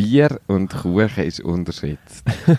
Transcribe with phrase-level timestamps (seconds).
[0.00, 2.24] Bier und Kuchen ist unterschätzt.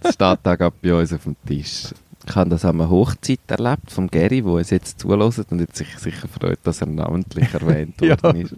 [0.00, 1.88] das steht da gerade bei uns auf dem Tisch.
[2.24, 5.74] Ich habe das an einer Hochzeit erlebt von Gary, wo es jetzt zulässt und jetzt
[5.74, 8.54] sich sicher freut, dass er namentlich erwähnt worden ist.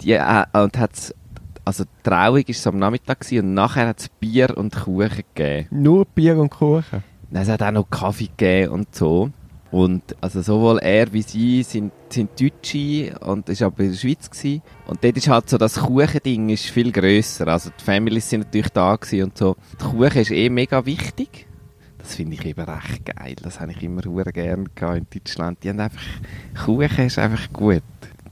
[0.00, 1.14] Die, äh, und hat's,
[1.66, 5.10] also die Trauung war so am Nachmittag gewesen, und nachher hat es Bier und Kuchen
[5.34, 5.68] gegeben.
[5.70, 7.04] Nur Bier und Kuchen?
[7.30, 9.30] Es hat auch noch Kaffee gegeben und so.
[9.74, 14.30] Und also sowohl er wie sie sind, sind Deutsche und ist aber in der Schweiz
[14.30, 14.62] gewesen.
[14.86, 17.48] Und dort ist halt so, das Kuchending ist viel grösser.
[17.48, 19.56] Also die Families sind natürlich da und so.
[19.72, 21.48] Die Kuchen ist eh mega wichtig.
[21.98, 23.34] Das finde ich eben recht geil.
[23.42, 25.58] Das habe ich immer sehr gerne in Deutschland.
[25.64, 26.04] Die haben einfach,
[26.64, 27.82] Kuchen ist einfach gut.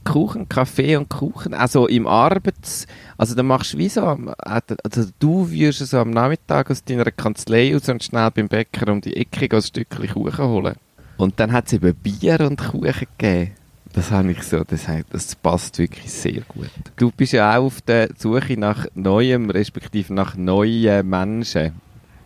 [0.05, 2.87] Kuchen, Kaffee und Kuchen, also im Arbeits...
[3.17, 4.01] Also da machst du wie so,
[4.37, 9.01] also du wirst so am Nachmittag aus deiner Kanzlei aus und schnell beim Bäcker um
[9.01, 10.75] die Ecke ein Stückchen Kuchen holen.
[11.17, 13.51] Und dann hat es eben Bier und Kuchen gegeben.
[13.93, 16.71] Das habe ich so, das, das passt wirklich sehr gut.
[16.95, 21.73] Du bist ja auch auf der Suche nach Neuem, respektive nach neuen Menschen.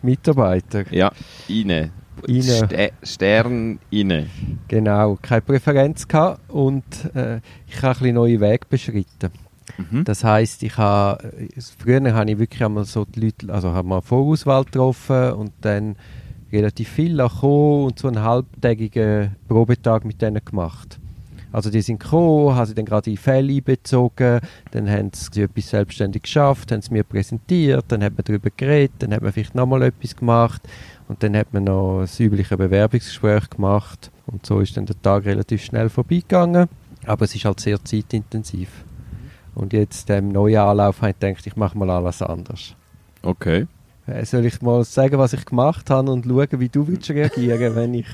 [0.00, 0.84] Mitarbeiter?
[0.90, 1.12] Ja,
[1.48, 1.90] rein.
[2.40, 4.30] St Stern rein.
[4.66, 9.30] Genau, keine Präferenz gehabt und äh, ich habe ein bisschen neue Wege beschritten.
[9.76, 10.04] Mhm.
[10.04, 11.32] Das heisst, ich habe,
[11.78, 15.96] früher habe ich wirklich einmal so die Leute, also habe mal Vorauswahl getroffen und dann
[16.52, 20.98] relativ viel gekommen und so einen halbtägigen Probetag mit denen gemacht.
[21.50, 25.70] Also die sind gekommen, haben sie dann gerade in Fälle einbezogen, dann haben sie etwas
[25.70, 29.54] selbstständig geschafft, haben sie mir präsentiert, dann hat man darüber geredet, dann hat man vielleicht
[29.54, 30.60] nochmal etwas gemacht
[31.08, 35.24] und dann hat man noch das übliche Bewerbungsgespräch gemacht und so ist dann der Tag
[35.24, 36.68] relativ schnell vorbeigegangen,
[37.06, 38.68] aber es ist halt sehr zeitintensiv.
[39.54, 42.74] Und jetzt im neuen Anlauf habe ich gedacht, ich mache mal alles anders.
[43.22, 43.66] Okay.
[44.08, 47.74] Äh, soll ich mal sagen, was ich gemacht habe und schauen, wie du würdest reagieren,
[47.76, 48.06] wenn ich...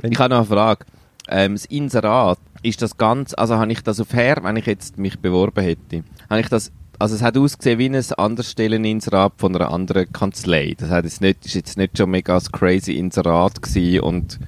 [0.00, 0.86] Wenn ich habe noch eine Frage.
[1.28, 4.98] Ähm, das Inserat, ist das ganz, also habe ich das auf her, wenn ich jetzt
[4.98, 9.54] mich beworben hätte, habe ich das, also es hat ausgesehen wie ein anderes Stelleninserat von
[9.54, 10.74] einer anderen Kanzlei.
[10.76, 14.40] Das hat jetzt nicht, ist jetzt nicht schon mega das crazy Inserat gewesen und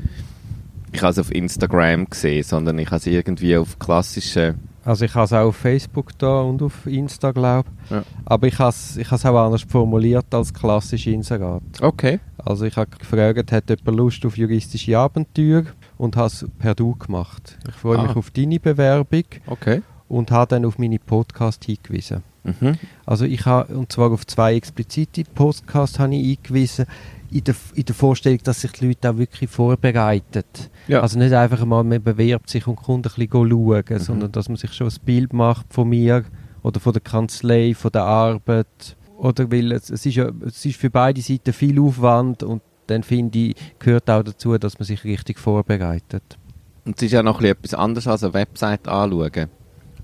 [0.93, 5.15] ich habe es auf Instagram gesehen, sondern ich habe es irgendwie auf klassischen also ich
[5.15, 8.03] habe es auch auf Facebook da und auf Insta, glaube ja.
[8.25, 11.63] Aber ich habe es ich auch anders formuliert als klassisch Inserat.
[11.81, 12.21] Okay.
[12.39, 15.65] Also ich habe gefragt, hat jemand Lust auf juristische Abenteuer
[15.99, 17.59] und habe es per Du gemacht.
[17.69, 18.03] Ich freue ah.
[18.05, 19.83] mich auf deine Bewerbung okay.
[20.09, 22.23] und habe dann auf meine Podcast hingewiesen.
[22.45, 22.79] Mhm.
[23.05, 26.87] Also ich habe, und zwar auf zwei explizite Podcasts habe ich eingewiesen,
[27.31, 30.45] in der, in der Vorstellung, dass sich die Leute auch wirklich vorbereiten.
[30.89, 31.01] Ja.
[31.01, 33.99] Also nicht einfach mal, man bewerbt sich und kommt ein bisschen schauen, mhm.
[33.99, 36.25] sondern dass man sich schon ein Bild macht von mir
[36.63, 38.97] oder von der Kanzlei, von der Arbeit.
[39.17, 43.03] Oder weil es, es, ist, ja, es ist für beide Seiten viel Aufwand und dann
[43.03, 46.39] finde ich, gehört auch dazu, dass man sich richtig vorbereitet.
[46.85, 49.49] Und es ist ja noch etwas anderes als eine Website anschauen.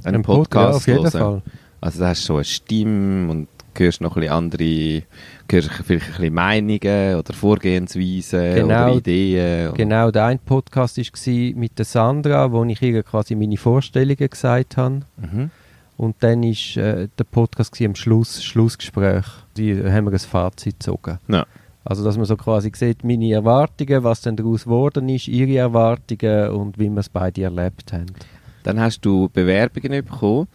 [0.04, 1.42] Einen Podcast ja, auf jeden Fall.
[1.80, 3.48] Also da hast du so eine Stimme und
[3.78, 5.02] hörst noch ein bisschen andere,
[5.50, 9.74] hörst vielleicht ein bisschen Meinungen oder Vorgehensweisen genau, oder Ideen.
[9.74, 14.76] Genau, der eine Podcast war mit der Sandra, wo ich ihr quasi meine Vorstellungen gesagt
[14.76, 15.00] habe.
[15.16, 15.50] Mhm.
[15.96, 19.24] Und dann war äh, der Podcast am Schluss, Schlussgespräch.
[19.56, 21.18] Die haben wir ein Fazit gezogen.
[21.28, 21.46] Ja.
[21.84, 26.50] Also, dass man so quasi sieht, meine Erwartungen, was dann daraus geworden ist, ihre Erwartungen
[26.50, 28.12] und wie wir es beide erlebt haben.
[28.64, 30.48] Dann hast du Bewerbungen bekommen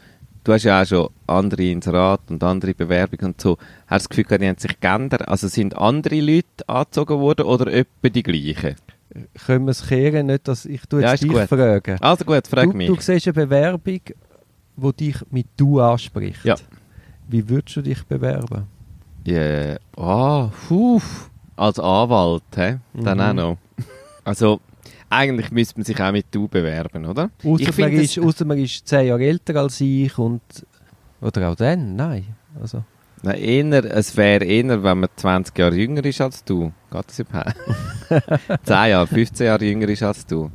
[0.44, 3.58] du hast ja auch schon andere Inserate und andere Bewerbungen und so.
[3.88, 5.28] Hast du das Gefühl, die haben sich geändert?
[5.28, 8.76] Also sind andere Leute angezogen worden oder etwa die gleichen?
[9.46, 11.98] Können wir es kehren, nicht, dass ich du jetzt ja, dich frage.
[12.00, 12.88] Also gut, frag du, mich.
[12.88, 14.00] Du siehst eine Bewerbung,
[14.78, 16.46] die dich mit «du» anspricht.
[16.46, 16.56] Ja.
[17.28, 18.68] Wie würdest du dich bewerben?
[19.26, 19.80] Ja, yeah.
[19.98, 21.02] ah, oh,
[21.56, 22.78] als Anwalt, hä?
[22.94, 23.24] Dann mhm.
[23.24, 23.58] auch noch.
[24.24, 24.62] Also,
[25.12, 27.30] eigentlich müsste man sich auch mit «du» bewerben, oder?
[27.44, 30.42] Außer, man ist, außer man ist zehn Jahre älter als ich und...
[31.22, 32.26] Oder auch dann, nein.
[32.60, 32.84] Also.
[33.22, 36.72] Na, eher, es wäre eher, wenn man 20 Jahre jünger ist als du.
[36.92, 37.56] Geht das überhaupt?
[38.64, 40.50] 10 Jahre, 15 Jahre jünger ist als du.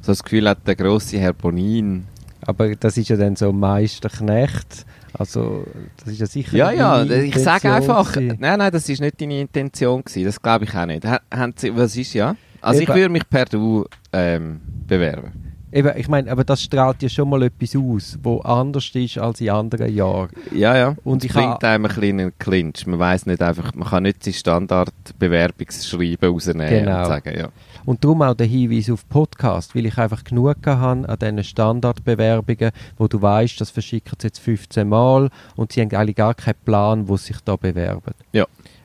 [0.00, 2.06] So das Gefühl hat der grosse Herr Bonin.
[2.44, 4.84] Aber das ist ja dann so Meisterknecht.
[5.12, 5.64] Also,
[5.98, 9.40] das ist ja sicher Ja, ja, ich sage einfach, nein, nein, das ist nicht deine
[9.40, 10.24] Intention gewesen.
[10.24, 11.04] Das glaube ich auch nicht.
[11.06, 12.34] Haben Sie, was ist ja?
[12.62, 12.90] Also Eben.
[12.90, 15.32] ich würde mich per Du ähm, bewerben.
[15.74, 19.40] Eben, ich meine, aber das strahlt ja schon mal etwas aus, wo anders ist als
[19.40, 20.28] in anderen Jahren.
[20.54, 20.96] Ja, ja.
[21.02, 22.86] Und es bringt einem ein bisschen einen Clinch.
[22.86, 26.98] Man weiß nicht einfach, man kann nicht sein Standardbewerbungsschreiben rausnehmen Genau.
[27.00, 27.48] und sagen, ja.
[27.86, 32.70] Und darum auch der Hinweis auf Podcast, weil ich einfach genug habe an diesen Standardbewerbungen,
[32.98, 36.56] wo du weißt, das verschicken sie jetzt 15 Mal und sie haben eigentlich gar keinen
[36.66, 38.12] Plan, wo sie sich da bewerben.
[38.32, 38.44] Ja.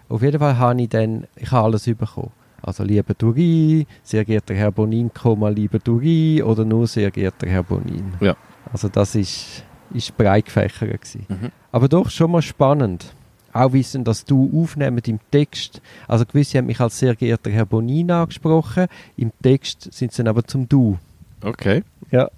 [0.09, 2.31] Auf jeden Fall habe ich dann, ich habe alles bekommen.
[2.67, 7.63] Also lieber Duri, sehr geehrter Herr Bonin, Komma, lieber Duri oder nur sehr geehrter Herr
[7.63, 8.13] Bonin.
[8.19, 8.35] Ja.
[8.73, 10.99] Also das ist, ist breit gefächert.
[11.29, 11.51] Mhm.
[11.71, 13.13] Aber doch schon mal spannend.
[13.53, 15.81] Auch wissen, dass du aufnehmst im Text.
[16.09, 18.87] Also gewisse haben mich als sehr geehrter Herr Bonin angesprochen.
[19.15, 20.97] Im Text sind sie dann aber zum Du.
[21.41, 21.85] Okay.
[22.11, 22.29] Ja.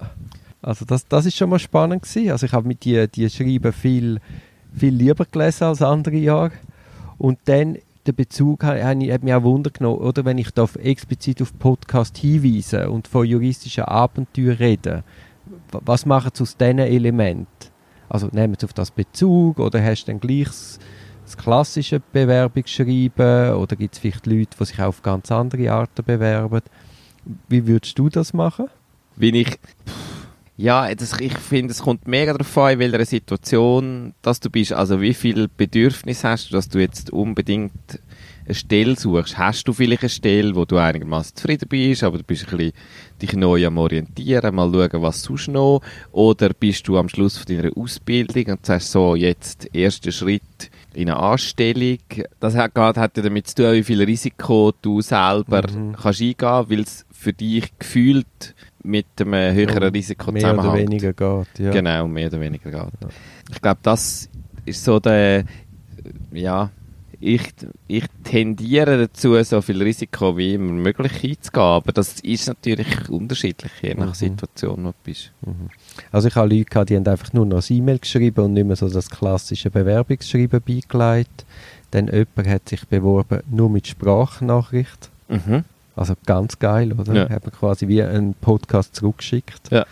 [0.62, 2.30] Also das, das ist schon mal spannend gewesen.
[2.30, 4.20] Also ich habe mit die, die Schreiben viel,
[4.72, 6.52] viel lieber gelesen als andere Jahre.
[7.18, 10.62] Und dann der Bezug ha- ha- hat mich auch Wunder genommen, oder wenn ich da
[10.62, 15.04] auf- explizit auf Podcast hinweise und von juristischen Abenteuern rede.
[15.70, 17.46] Was machen sie aus diesen Elementen?
[18.08, 20.78] Also nehmen sie auf das Bezug oder hast du dann gleich das,
[21.36, 26.60] klassische Bewerbungsschreiben oder gibt es vielleicht Leute, die sich auf ganz andere Arten bewerben?
[27.48, 28.66] Wie würdest du das machen?
[29.16, 29.58] Wenn ich.
[30.60, 34.74] Ja, das, ich finde, es kommt mega darauf an, in welcher Situation dass du bist.
[34.74, 37.72] Also wie viel Bedürfnis hast du, dass du jetzt unbedingt
[38.44, 39.38] eine Stelle suchst?
[39.38, 42.72] Hast du vielleicht eine Stelle, wo du einigermaßen zufrieden bist, aber du bist ein bisschen
[43.22, 45.80] dich neu am Orientieren, mal schauen, was sonst noch?
[46.12, 51.08] Oder bist du am Schluss von deiner Ausbildung und sagst so, jetzt erster Schritt in
[51.08, 51.98] eine Anstellung.
[52.38, 55.96] Das hat, hat ja damit zu tun, wie viel Risiko du selber Mhm.
[55.96, 56.36] kannst eingehen,
[56.68, 60.90] weil es für dich gefühlt mit einem höheren Risiko mehr oder zusammenhängt.
[60.90, 61.58] weniger geht.
[61.58, 61.70] Ja.
[61.70, 63.10] Genau, mehr oder weniger geht.
[63.52, 64.28] Ich glaube, das
[64.64, 65.44] ist so der,
[66.32, 66.70] ja,
[67.22, 67.42] ich,
[67.86, 73.70] ich tendiere dazu, so viel Risiko wie immer möglich einzugehen, aber das ist natürlich unterschiedlich,
[73.82, 74.14] je nach Mhm.
[74.14, 75.30] Situation, wo du bist.
[76.10, 78.66] Also ich habe Leute gehabt, die haben einfach nur noch ein E-Mail geschrieben und nicht
[78.66, 81.44] mehr so das klassische Bewerbungsschreiben beigelegt.
[81.90, 85.10] Dann jemand hat sich beworben nur mit Sprachnachricht.
[85.28, 85.64] Mhm.
[86.00, 87.14] Also ganz geil, oder?
[87.14, 87.28] Ja.
[87.28, 89.70] Hat man quasi wie einen Podcast zurückgeschickt.
[89.70, 89.84] Ja.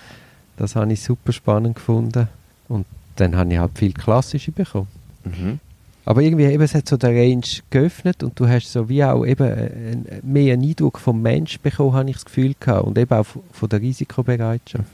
[0.57, 2.29] Das habe ich super spannend gefunden.
[2.67, 4.89] Und dann habe ich halt viel klassische bekommen.
[5.25, 5.61] Mhm.
[6.07, 9.27] Aber irgendwie eben, es hat so den Range geöffnet und du hast so wie auch
[9.27, 12.87] eben einen, mehr einen Eindruck vom Mensch bekommen, habe ich das Gefühl gehabt.
[12.87, 14.87] Und eben auch von der Risikobereitschaft.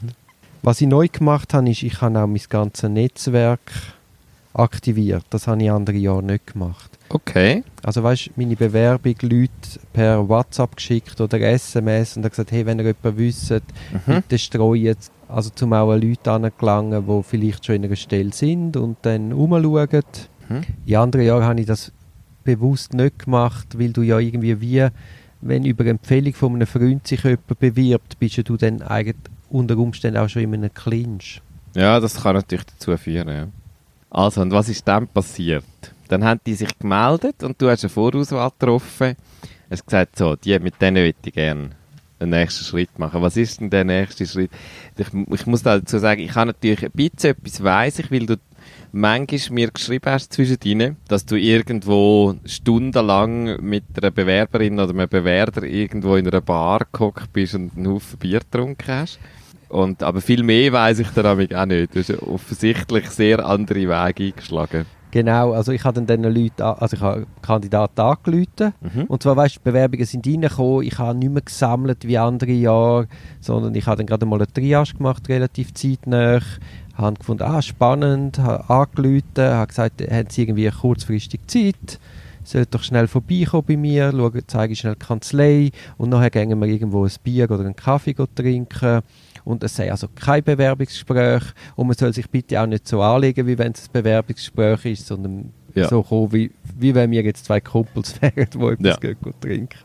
[0.63, 3.71] Was ich neu gemacht habe, ist, ich habe auch mein ganzes Netzwerk
[4.53, 5.27] aktiviert.
[5.31, 6.94] Das habe ich andere Jahre nicht gemacht.
[7.09, 7.63] Okay.
[7.83, 9.51] Also weißt, meine Bewerbung Leute
[9.93, 13.61] per WhatsApp geschickt oder SMS und dann gesagt, hey, wenn ihr jemanden wisst, Mhm.
[14.07, 14.97] bitte streuen.
[15.29, 19.33] Also zum auch an Leute angelangen, die vielleicht schon in einer Stelle sind und dann
[19.33, 20.03] umschauen.
[20.49, 20.63] Mhm.
[20.87, 21.93] In anderen Jahren habe ich das
[22.43, 24.87] bewusst nicht gemacht, weil du ja irgendwie wie,
[25.41, 29.17] wenn über Empfehlung von einem Freund sich jemand bewirbt, bist ja du dann eigentlich
[29.51, 31.41] unter Umständen auch schon in einem Clinch.
[31.75, 33.47] Ja, das kann natürlich dazu führen, ja.
[34.11, 35.65] Also, und was ist dann passiert?
[36.09, 39.17] Dann haben die sich gemeldet und du hast eine Vorauswahl getroffen.
[39.71, 41.71] Hast gesagt, so, die mit denen würde ich gerne
[42.21, 43.23] einen nächsten Schritt machen.
[43.23, 44.51] Was ist denn der nächste Schritt?
[44.97, 48.37] Ich, ich muss dazu sagen, ich habe natürlich ein bisschen etwas weiss ich, weil du
[48.93, 55.65] manchmal mir geschrieben hast zwischendrin, dass du irgendwo stundenlang mit einer Bewerberin oder einem Bewerber
[55.65, 59.19] irgendwo in einer Bar gehockt bist und einen Haufen Bier getrunken hast.
[59.69, 61.95] Und, aber viel mehr weiß ich nämlich auch nicht.
[61.95, 64.87] Du hast offensichtlich sehr andere Wege eingeschlagen.
[65.15, 68.75] Genau, also ich habe dann diesen Leuten, also ich habe Kandidaten angerufen.
[68.81, 69.05] Mhm.
[69.05, 72.51] und zwar, weißt du, die Bewerbungen sind reingekommen, ich habe nicht mehr gesammelt wie andere
[72.51, 73.07] Jahre,
[73.41, 76.41] sondern ich habe dann gerade mal eine Triage gemacht, relativ zeitnah,
[76.95, 82.01] habe gefunden, ah, spannend, habe angerufen, habe gesagt, haben Sie irgendwie kurzfristig Zeit,
[82.43, 85.71] sollt doch schnell vorbeikommen bei mir, schauen, zeige schnell die Kanzlei.
[85.97, 89.03] Und nachher gehen wir irgendwo ein Bier oder einen Kaffee trinken
[89.45, 91.43] und es sei also kein Bewerbungsgespräch
[91.77, 95.07] und man soll sich bitte auch nicht so anlegen, wie wenn es ein Bewerbungsgespräch ist,
[95.07, 95.89] sondern Ja.
[95.89, 98.97] so kommen, wie, wie wenn wir jetzt zwei Kumpels wären, die etwas Ja.
[98.97, 99.79] gehen go trinken.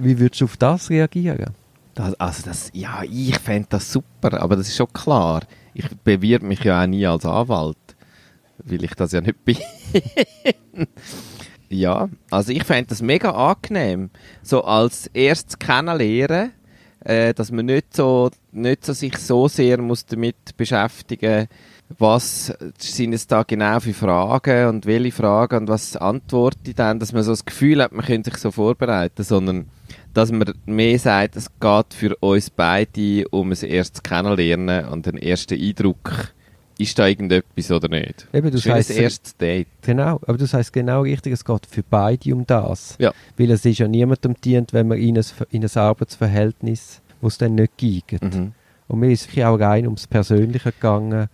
[0.00, 1.54] Wie würdest du auf das reagieren?
[1.94, 5.42] Das, also das, ja, ich fände das super, aber das ist schon klar.
[5.74, 7.76] Ich bewirb mich ja auch nie als Anwalt,
[8.64, 9.56] weil ich das ja nicht bin.
[11.68, 14.10] ja, also ich fände das mega angenehm,
[14.42, 16.52] so als erstes kennenlernen,
[17.04, 21.48] äh, dass man nicht so, nicht so sich so sehr muss damit beschäftigen
[21.96, 26.98] was sind es da genau für Fragen und welche Fragen und was antworte ich dann,
[26.98, 29.68] dass man so das Gefühl hat, man könnte sich so vorbereiten, sondern
[30.12, 35.18] dass man mehr sagt, es geht für uns beide um ein erstes Kennenlernen und einen
[35.18, 36.34] ersten Eindruck.
[36.78, 38.28] Ist da irgendetwas oder nicht?
[38.32, 39.66] Eben, du das sagst- erstes Date.
[39.82, 42.94] Genau, aber du sagst genau richtig, es geht für beide um das.
[43.00, 43.12] Ja.
[43.36, 47.36] Weil es ist ja niemandem dient, wenn man in ein, in ein Arbeitsverhältnis, wo es
[47.36, 48.22] dann nicht gibt.
[48.22, 48.52] Mhm.
[48.86, 51.28] Und mir ist es auch rein ums Persönliche gegangen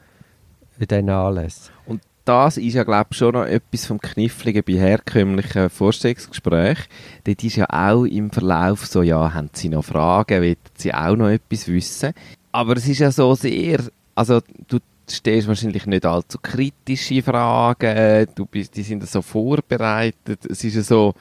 [0.78, 1.72] in diesen Anlässen.
[1.86, 6.86] Und das ist ja, glaube ich, schon noch etwas vom Kniffligen bei herkömmlichen Vorstellungsgesprächen.
[7.24, 11.16] Dort ist ja auch im Verlauf so, ja, haben Sie noch Fragen, wollen Sie auch
[11.16, 12.12] noch etwas wissen?
[12.50, 13.80] Aber es ist ja so sehr,
[14.14, 14.78] also du
[15.10, 21.14] stellst wahrscheinlich nicht allzu kritische Fragen, du bist, die sind so vorbereitet, es ist so,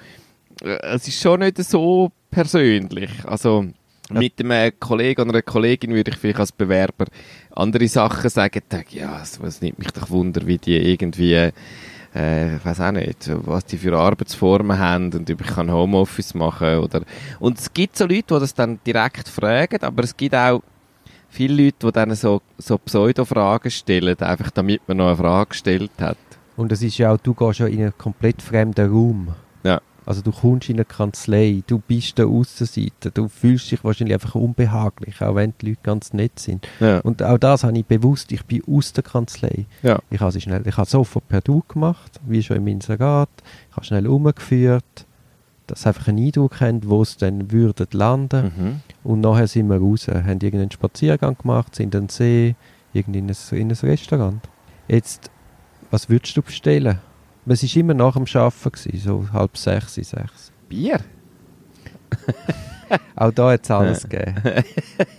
[0.62, 3.66] äh, es ist schon nicht so persönlich, also
[4.10, 7.06] mit einem Kollegen oder einer Kollegin würde ich vielleicht als Bewerber
[7.52, 11.34] andere Sachen sagen, denke, ja, es, es nimmt mich doch Wunder, wie die irgendwie,
[12.14, 16.34] äh, ich weiß auch nicht, was die für Arbeitsformen haben und ob ich kann Homeoffice
[16.34, 17.02] machen oder,
[17.40, 20.62] und es gibt so Leute, die das dann direkt fragen, aber es gibt auch
[21.34, 25.92] viele Leute, die dann so, so Pseudo-Fragen stellen, einfach damit man noch eine Frage gestellt
[26.00, 26.18] hat.
[26.56, 29.30] Und es ist ja auch, du gehst ja in einen komplett fremden Raum.
[29.64, 29.82] Ja.
[30.06, 34.36] Also du kommst in eine Kanzlei, du bist der Aussenseiter, du fühlst dich wahrscheinlich einfach
[34.36, 36.68] unbehaglich, auch wenn die Leute ganz nett sind.
[36.80, 37.00] Ja.
[37.00, 39.66] Und auch das habe ich bewusst, ich bin aus der Kanzlei.
[39.82, 40.00] Ja.
[40.10, 43.30] Ich habe sie schnell, ich habe sofort per Du gemacht, wie schon im Inserat.
[43.70, 45.06] Ich habe schnell umgeführt,
[45.68, 48.52] dass sie einfach einen Eindruck haben, wo es dann würde landen.
[48.58, 48.80] Mhm.
[49.04, 52.56] Und nachher sind wir raus, haben irgendeinen Spaziergang gemacht, sind an den See,
[52.94, 54.42] irgendwie in ein, in ein Restaurant.
[54.88, 55.30] Jetzt,
[55.92, 57.00] was würdest du bestellen?
[57.46, 60.52] Es war immer nach dem Arbeiten, so halb sechs, sechs.
[60.70, 61.00] Bier?
[63.16, 64.36] Auch da hat es alles gegeben.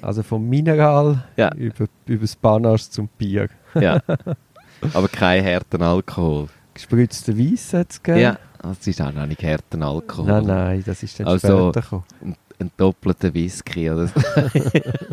[0.01, 1.53] Also vom Mineral Ja.
[1.55, 3.49] über, über das Bananas zum Bier.
[3.75, 4.01] Ja.
[4.95, 6.49] Aber kein harten Alkohol.
[6.75, 8.21] Gespritzten Weiss hat es gegeben.
[8.23, 8.39] Ja.
[8.65, 10.27] Das ist auch noch nicht harten Alkohol.
[10.27, 12.05] Nein, nein, das ist dann Also- später gekommen.
[12.23, 14.15] Ein, ein doppelter Whisky oder so.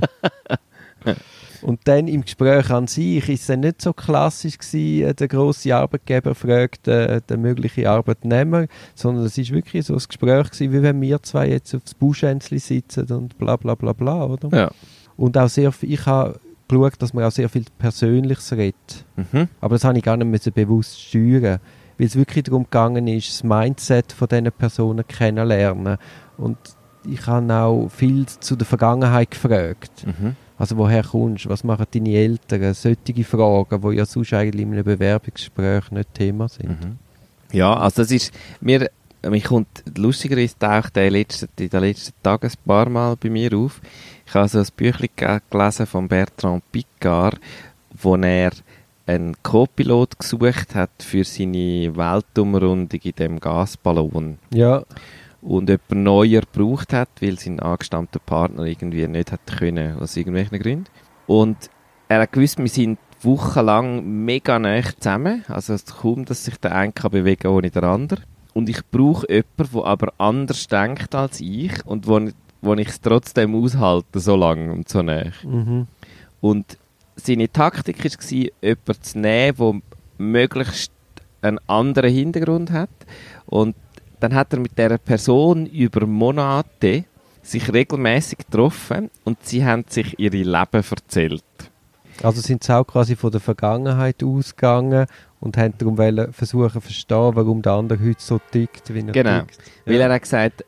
[1.61, 5.27] Und dann im Gespräch an sich ist es dann nicht so klassisch gewesen, äh, der
[5.27, 8.65] grosse Arbeitgeber fragt äh, den möglichen Arbeitnehmer,
[8.95, 12.59] sondern es ist wirklich so ein Gespräch gewesen, wie wenn wir zwei jetzt aufs Buschänzli
[12.59, 14.49] sitzen und bla bla bla bla, oder?
[14.57, 14.71] Ja.
[15.17, 19.05] Und auch sehr, ich habe geschaut, dass man auch sehr viel Persönliches redet.
[19.15, 19.47] Mhm.
[19.59, 21.59] Aber das habe ich gar nicht bewusst steuern,
[22.01, 25.99] weil es wirklich darum gegangen ist, das Mindset von diesen Personen kennenlernen.
[26.35, 26.57] Und
[27.07, 30.07] ich habe auch viel zu der Vergangenheit gefragt.
[30.07, 30.35] Mhm.
[30.57, 32.73] Also woher kommst du, was machen deine Eltern?
[32.73, 36.69] Solche Fragen, die ja sonst eigentlich in einem Bewerbungsgespräch nicht Thema sind.
[36.69, 36.97] Mhm.
[37.51, 38.89] Ja, also das ist, mir,
[39.29, 43.55] mich kommt, lustigerweise taucht der letzte, in den letzten Tagen ein paar Mal bei mir
[43.55, 43.79] auf.
[44.25, 47.39] Ich habe so ein Büchlein ge- gelesen von Bertrand Piccard,
[48.01, 48.51] wo er
[49.05, 54.83] einen Co-Pilot gesucht hat für seine Weltumrundung in dem Gasballon Ja,
[55.41, 60.59] und jemand neuer gebraucht hat, weil sein angestammter Partner irgendwie nicht hat können, aus irgendwelchen
[60.59, 60.85] Gründen.
[61.27, 61.69] Und
[62.07, 66.75] er hat gewusst, wir sind wochenlang mega nah zusammen, also es kaum, dass sich der
[66.75, 68.23] eine kann bewegen ohne den anderen.
[68.53, 72.19] Und ich brauche jemanden, der aber anders denkt als ich und wo,
[72.61, 75.31] wo ich es trotzdem aushalte, so lange und so nah.
[75.43, 75.87] mhm.
[76.41, 76.77] Und
[77.15, 79.81] seine Taktik war, jemanden zu nehmen, der
[80.17, 80.91] möglichst
[81.41, 82.89] einen anderen Hintergrund hat.
[83.45, 83.75] Und
[84.19, 87.05] dann hat er mit dieser Person über Monate
[87.41, 91.43] sich regelmäßig getroffen und sie haben sich ihre Leben erzählt.
[92.21, 95.07] Also sind sie auch quasi von der Vergangenheit ausgegangen
[95.39, 95.97] und haben darum
[96.31, 99.39] versuchen zu verstehen, warum der andere heute so tickt, wie er Genau.
[99.39, 99.57] tickt.
[99.85, 100.65] Weil er hat gesagt,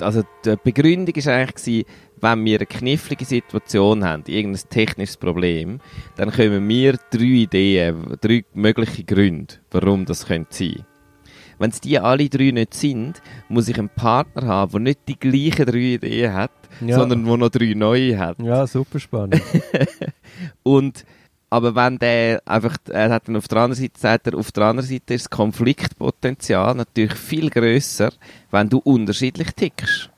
[0.00, 1.84] also die Begründung war eigentlich,
[2.22, 5.80] wenn wir eine knifflige Situation haben, irgendein technisches Problem,
[6.16, 10.86] dann kommen wir drei Ideen, drei mögliche Gründe, warum das könnte sein.
[11.58, 15.18] Wenn es die alle drei nicht sind, muss ich einen Partner haben, der nicht die
[15.18, 16.50] gleichen drei Ideen hat,
[16.80, 16.96] Ja.
[16.98, 18.38] sondern der noch drei neue hat.
[18.40, 19.42] Ja, super spannend.
[20.62, 21.04] Und,
[21.50, 24.64] aber wenn der einfach, er hat dann auf der anderen Seite, sagt er, auf der
[24.64, 28.12] anderen Seite ist das Konfliktpotenzial natürlich viel grösser,
[28.50, 30.10] wenn du unterschiedlich tickst.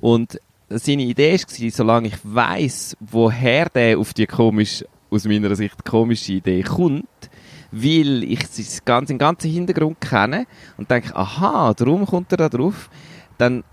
[0.00, 0.38] Und
[0.70, 6.34] seine Idee war, solange ich weiss, woher der auf die komisch, aus meiner Sicht komische
[6.34, 7.06] Idee kommt,
[7.72, 10.46] weil ich das ganze, den ganzen Hintergrund kenne
[10.76, 12.88] und denke, aha, darum kommt er da drauf,
[13.38, 13.64] dann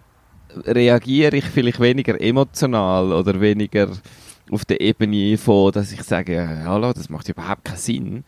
[0.66, 3.90] reagiere ich vielleicht weniger emotional oder weniger
[4.52, 8.24] auf der Ebene von, dass ich sage, hallo, das macht überhaupt keinen Sinn,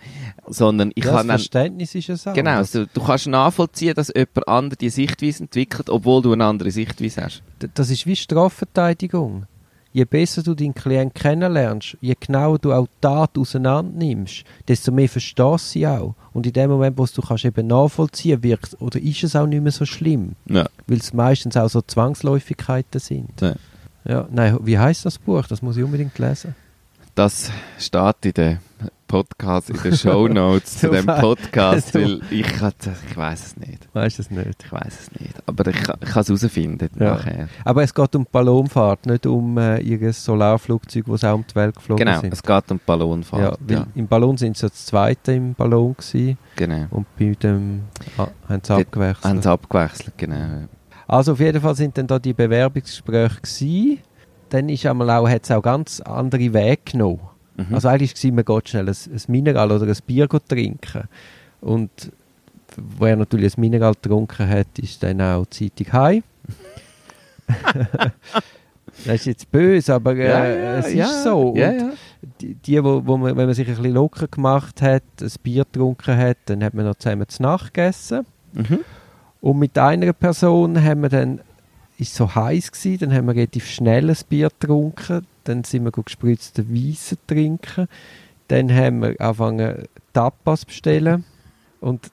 [0.47, 2.33] sondern ich das kann dann, Verständnis ist es auch.
[2.33, 6.71] genau, so, du kannst nachvollziehen, dass jemand andere die Sichtweise entwickelt, obwohl du eine andere
[6.71, 7.43] Sichtweise hast.
[7.73, 9.45] Das ist wie Strafverteidigung.
[9.91, 14.91] Je besser du deinen Klienten kennenlernst, je genauer du auch die Tat auseinander nimmst, desto
[14.91, 16.13] mehr verstehst sie auch.
[16.31, 19.63] Und in dem Moment, wo du kannst eben nachvollziehen wirkt, oder ist es auch nicht
[19.63, 20.67] mehr so schlimm, Ja.
[20.85, 23.41] weil es meistens auch so Zwangsläufigkeiten sind.
[23.41, 23.55] Ja.
[24.09, 25.45] Ja, nein, wie heißt das Buch?
[25.47, 26.55] Das muss ich unbedingt lesen.
[27.13, 28.57] Das steht in der
[29.07, 33.87] Podcast, in den Shownotes zu Du dem Podcast, weil ich, ich weiß es nicht.
[33.93, 34.63] Weißt es nicht?
[34.63, 35.33] Ich weiß es nicht.
[35.45, 37.15] Aber ich, ich kann es herausfinden Ja.
[37.15, 37.49] nachher.
[37.63, 41.55] Aber es geht um die Ballonfahrt, nicht um äh, ihr Solarflugzeug, das auch um die
[41.55, 42.33] Welt geflogen Genau, sind.
[42.33, 43.59] es geht um ja, Ballonfahrt.
[43.67, 46.85] weil Ja, Im Ballon sind sie das zweite im Ballon gewesen, genau.
[46.91, 47.81] und bei dem
[48.17, 49.25] ah, haben sie abgewechselt.
[49.25, 50.67] Haben sie abgewechselt, genau.
[51.09, 53.99] Also auf jeden Fall sind dann da die Bewerbungsgespräche gewesen.
[54.49, 57.21] Dann ist einmal auch, hat es auch ganz andere Wege genommen.
[57.57, 57.73] Mhm.
[57.73, 61.09] Also eigentlich war man geht schnell ein, ein Mineral oder ein Bier trinken.
[61.61, 61.89] Und
[62.99, 66.23] wer natürlich ein Mineral getrunken hat, ist dann auch die Zeitung heim.
[69.05, 71.55] das ist jetzt böse, aber äh, Ja, ja, es ist ja, so.
[72.39, 75.63] Die, die wo, wo man, wenn man sich ein bisschen locker gemacht hat, ein Bier
[75.63, 78.27] getrunken hat, dann hat man noch zusammen zu Nacht gegessen.
[78.53, 78.81] Mhm.
[79.41, 81.41] Und mit einer Person haben wir dann,
[81.97, 85.91] ist so heiß gewesen, dann haben wir relativ schnell ein Bier getrunken, dann sind wir
[85.91, 87.87] gespritzten Weissen trinken,
[88.47, 91.23] dann haben wir angefangen Tapas bestellen
[91.79, 92.11] und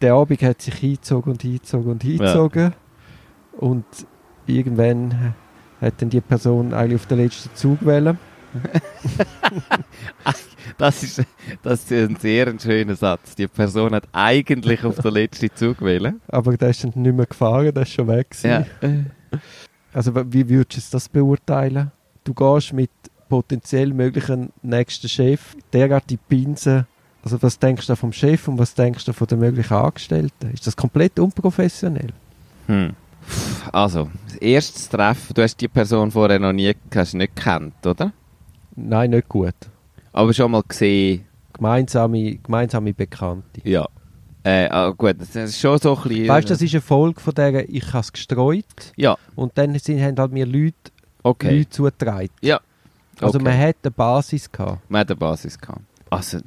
[0.00, 2.72] der Abend hat sich eingezogen und eingezogen und eingezogen
[3.58, 3.84] und
[4.46, 5.34] irgendwann
[5.80, 8.16] hat dann die Person eigentlich auf den letzten Zug gewählt.
[10.78, 11.22] Das ist,
[11.62, 13.34] das ist ein sehr schöner Satz.
[13.34, 16.14] Die Person hat eigentlich auf den letzten Zug gewählt.
[16.28, 19.10] aber der ist dann nicht mehr gefahren, der ist schon weg gewesen.
[19.92, 21.92] Also wie würdest du das beurteilen?
[22.24, 22.90] Du gehst mit
[23.28, 26.86] potenziell möglichen nächsten Chef, der hat die Pinse.
[27.22, 30.50] Also was denkst du vom Chef und was denkst du von den möglichen Angestellten?
[30.52, 32.12] Ist das komplett unprofessionell?
[32.66, 32.94] Hm.
[33.72, 38.12] Also, das erste Treffen, du hast die Person vorher noch nie hast nicht gekannt, oder?
[38.76, 39.54] Nein, nicht gut.
[40.12, 43.60] Aber schon mal gesehen, Gemeinsame, gemeinsame Bekannte.
[43.64, 43.86] ja.
[44.46, 46.28] Äh, ah, gut, das ist schon so ein bisschen...
[46.28, 49.78] Weißt du, das ist eine Folge von der, ich habe es gestreut Ja, und dann
[49.78, 50.74] sind, haben halt mir Leute,
[51.22, 51.56] okay.
[51.56, 52.28] Leute zugetragen.
[52.42, 52.60] Ja.
[53.20, 53.44] Also okay.
[53.44, 54.82] man hat eine Basis gehabt.
[54.90, 55.80] Man hat eine Basis gehabt.
[56.10, 56.40] Also,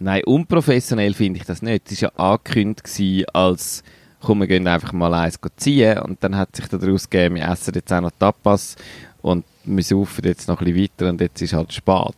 [0.00, 1.92] nein, unprofessionell finde ich das nicht.
[1.92, 3.84] Es war ja angekündigt als
[4.20, 7.74] komm, wir gehen einfach mal eins ziehen und dann hat sich daraus gegeben, wir essen
[7.74, 8.74] jetzt auch noch Tapas
[9.22, 12.14] und wir saufen jetzt noch ein bisschen weiter und jetzt ist halt spät.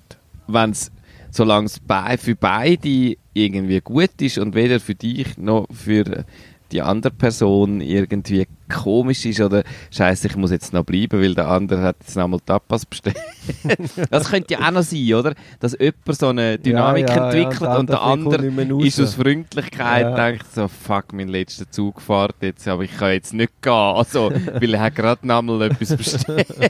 [0.47, 0.91] Wenn's,
[1.31, 1.81] solange es
[2.21, 6.25] für beide irgendwie gut ist und weder für dich noch für
[6.73, 11.49] die andere Person irgendwie komisch ist oder scheiße, ich muss jetzt noch bleiben, weil der
[11.49, 13.17] andere hat jetzt noch mal Tapas bestellt.
[14.11, 15.35] das könnte ja auch noch sein, oder?
[15.61, 18.47] Dass jemand so eine Dynamik Ja, ja, ja, entwickelt und der andere
[18.85, 20.15] ist aus Freundlichkeit Ja.
[20.31, 24.31] denkt so, fuck, mein letzter Zug fährt jetzt, aber ich kann jetzt nicht gehen, also,
[24.61, 26.47] weil er hat gerade noch mal etwas bestellt.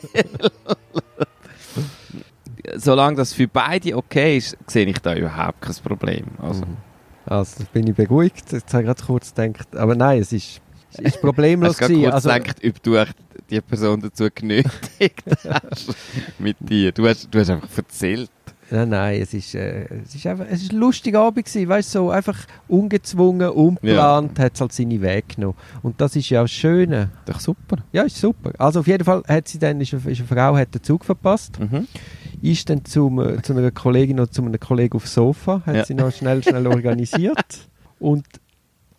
[2.76, 6.26] Solange das für beide okay ist, sehe ich da überhaupt kein Problem.
[6.40, 6.64] Also,
[7.28, 8.52] Also, bin ich beruhigt.
[8.52, 9.76] Jetzt habe ich gerade kurz gedacht.
[9.76, 10.60] Aber nein, es ist,
[10.92, 13.04] es ist problemlos Hast du kurz Also, gedacht, ob du
[13.50, 15.94] die Person dazu genötigt hast
[16.38, 16.92] mit dir?
[16.92, 18.30] Du hast, du hast einfach erzählt.
[18.70, 21.68] nein, nein, es ist, äh, es ist einfach, es ist ein lustiger Abend gewesen.
[21.68, 22.38] Weißt so einfach
[22.68, 25.56] ungezwungen, unplant, hat es halt seine Wege genommen.
[25.82, 27.10] Und das ist ja das Schöne.
[27.26, 27.76] Doch super.
[27.92, 28.52] Ja, ist super.
[28.58, 31.04] Also auf jeden Fall hat sie dann, ist eine, ist eine Frau, hat den Zug
[31.04, 31.58] verpasst.
[31.58, 31.86] Mhm.
[32.42, 35.85] Ist dann zum, äh, zu einer Kollegin oder zu einem Kollegen aufs Sofa, hat Ja.
[35.85, 37.68] sie noch schnell, schnell organisiert.
[37.98, 38.24] Und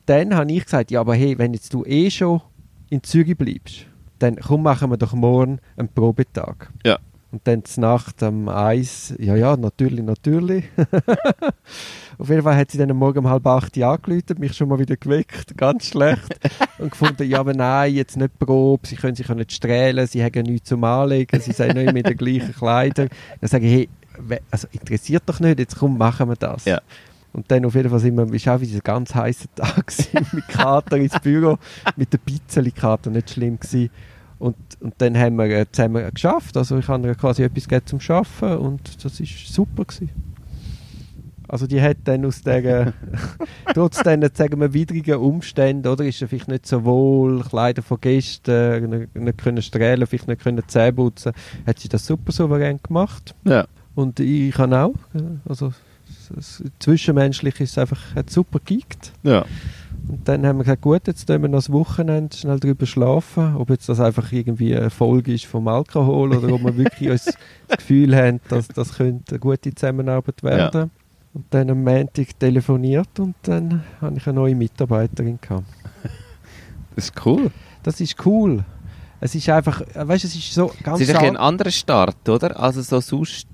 [0.05, 2.41] dann habe ich gesagt, ja, aber hey, wenn jetzt du eh schon
[2.89, 3.85] in Zürich bleibst,
[4.19, 6.69] dann komm, machen wir doch morgen einen Probetag.
[6.85, 6.99] Ja.
[7.31, 10.65] Und dann zur Nacht am Eis, ja, ja, natürlich, natürlich.
[12.19, 14.77] Auf jeden Fall hat sie dann Morgen um halb acht Uhr angerufen, mich schon mal
[14.77, 16.37] wieder geweckt, ganz schlecht.
[16.77, 20.21] und gefunden, ja, aber nein, jetzt nicht Probe, sie können sich ja nicht strählen, sie
[20.21, 23.07] haben nichts zum Anlegen, sie sind nicht mit den gleichen Kleidern.
[23.39, 23.89] Dann sage ich,
[24.27, 26.65] hey, also interessiert doch nicht, jetzt komm, machen wir das.
[26.65, 26.81] Ja.
[27.31, 30.27] Und dann auf jeden Fall sind wir, war auch wieder ein ganz heißer Tag gewesen,
[30.33, 31.57] mit Kater ins Büro,
[31.95, 33.91] mit der Pizzeli-Kater, nicht schlimm gewesen.
[34.39, 37.99] Und, und dann haben wir äh, zusammen geschafft, also ich habe quasi etwas gegeben zum
[38.01, 40.09] Schaffen und das ist super gewesen.
[41.49, 42.93] Also die hat dann aus der,
[43.73, 47.99] trotz diesen, sagen wir, widrigen Umständen, oder, ist er vielleicht nicht so wohl, Kleider von
[47.99, 51.33] Gästen, nicht, nicht können strählen, vielleicht nicht können Zähne putzen,
[51.65, 53.35] hat sie das super souverän gemacht.
[53.45, 53.65] Ja.
[53.95, 55.73] Und ich kann auch, äh, also
[56.79, 59.11] Zwischenmenschlich ist einfach, hat super geeigt.
[59.23, 59.45] Ja.
[60.07, 63.55] Und dann haben wir gesagt, gut, jetzt tun wir noch das Wochenende schnell drüber schlafen,
[63.55, 67.25] ob jetzt das einfach irgendwie eine Folge ist vom Alkohol oder ob wir wirklich uns
[67.25, 70.91] das Gefühl haben, dass das könnte eine gute Zusammenarbeit werden.
[71.33, 75.65] Und dann am Montag telefoniert und dann habe ich eine neue Mitarbeiterin gehabt.
[76.95, 77.51] Das ist cool.
[77.81, 78.65] Das ist cool.
[79.21, 82.59] Es ist einfach, weißt du, es ist so ganz Es ist ein, anderer Start, oder?
[82.59, 83.47] Also so sonst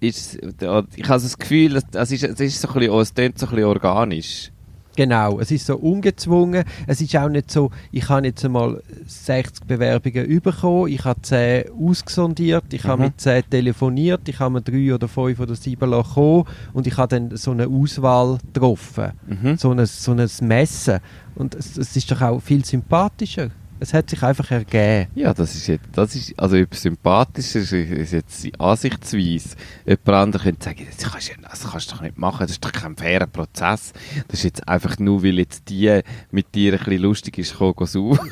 [0.00, 3.46] ist ich habe das Gefühl, es, ist, es ist so ein bisschen, es tönt so
[3.46, 4.50] ein bisschen organisch.
[4.98, 6.64] Genau, es ist so ungezwungen.
[6.88, 11.66] Es ist auch nicht so, ich habe jetzt einmal 60 Bewerbungen bekommen, ich habe 10
[11.70, 13.04] ausgesondiert, ich habe Mhm.
[13.04, 16.96] mit 10 telefoniert, ich habe mir 3 oder 5 oder 7 lassen kommen und ich
[16.96, 19.12] habe dann so eine Auswahl getroffen.
[19.28, 19.56] Mhm.
[19.56, 20.98] So, ein, so ein Messen.
[21.36, 23.50] Und es, es ist doch auch viel sympathischer.
[23.80, 25.08] Es hat sich einfach ergeben.
[25.14, 29.56] Ja, das ist jetzt, das ist, also etwas Sympathisches ist, jetzt die Ansichtsweise.
[29.86, 32.64] Jemand anderes könnte sagen, das kannst, du, das kannst du doch nicht machen, das ist
[32.64, 33.92] doch kein fairer Prozess.
[34.26, 36.00] Das ist jetzt einfach nur, weil jetzt die
[36.32, 38.30] mit dir ein bisschen lustig ist, gekommen, saufen.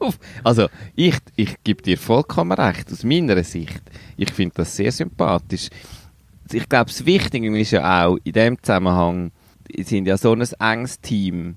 [0.44, 3.82] also, ich, ich gebe dir vollkommen recht, aus meiner Sicht.
[4.16, 5.68] Ich finde das sehr sympathisch.
[6.50, 9.30] Ich glaube, das Wichtige ist ja auch, in dem Zusammenhang,
[9.76, 11.56] sind ja so ein enges Team,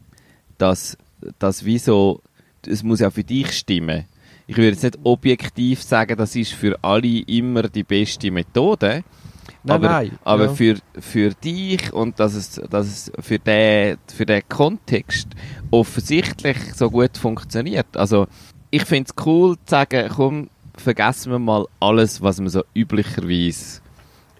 [0.57, 0.97] dass,
[1.39, 2.21] dass wie so,
[2.67, 4.05] es muss ja für dich stimmen.
[4.47, 9.03] Ich würde jetzt nicht objektiv sagen, das ist für alle immer die beste Methode.
[9.63, 10.53] Nein, aber nein, aber ja.
[10.53, 15.29] für, für dich und dass es, dass es für, den, für den Kontext
[15.69, 17.95] offensichtlich so gut funktioniert.
[17.95, 18.27] Also
[18.71, 23.81] ich finde es cool zu sagen, komm, vergessen wir mal alles, was man so üblicherweise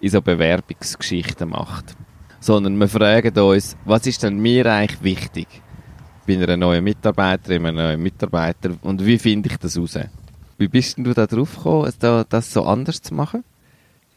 [0.00, 1.94] in so Bewerbungsgeschichten macht.
[2.40, 5.46] Sondern wir fragen uns, was ist denn mir eigentlich wichtig
[6.26, 9.98] bei einer neuen Mitarbeiterin, einem neuen Mitarbeiter und wie finde ich das raus?
[10.58, 11.92] Wie bist denn du da drauf gekommen,
[12.28, 13.44] das so anders zu machen?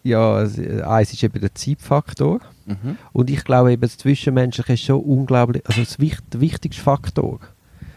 [0.03, 2.39] Ja, äh, eins ist eben der Zeitfaktor.
[2.67, 2.97] Mhm.
[3.11, 7.39] Und ich glaube eben, das Zwischenmenschliche ist schon unglaublich, also das der wichtigste Faktor.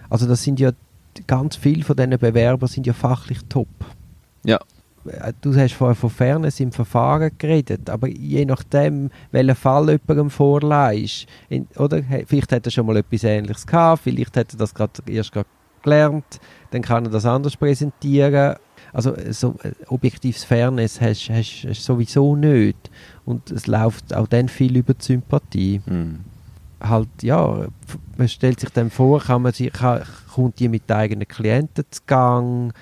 [0.08, 0.72] Also das sind ja,
[1.26, 3.68] ganz viele von diesen Bewerbern sind ja fachlich top.
[4.44, 4.58] Ja.
[5.06, 10.30] Äh, Du hast vorher von Fairness im Verfahren geredet, aber je nachdem, welchen Fall jemandem
[10.30, 14.74] vorleihst, in, oder, vielleicht hat er schon mal etwas Ähnliches gehabt, vielleicht hat er das
[14.74, 15.48] gerade erst gerade
[15.82, 18.56] gelernt, dann kann er das anders präsentieren.
[18.92, 22.90] Also äh, so äh, objektives Fairness hast du sowieso nicht.
[23.24, 25.80] Und es läuft auch dann viel über die Sympathie.
[25.86, 26.20] Mhm.
[26.80, 27.66] Halt, ja,
[28.16, 31.84] man stellt sich dann vor, kann man sich, kann, kommt die mit den eigenen Klienten
[31.90, 32.72] zu Gang,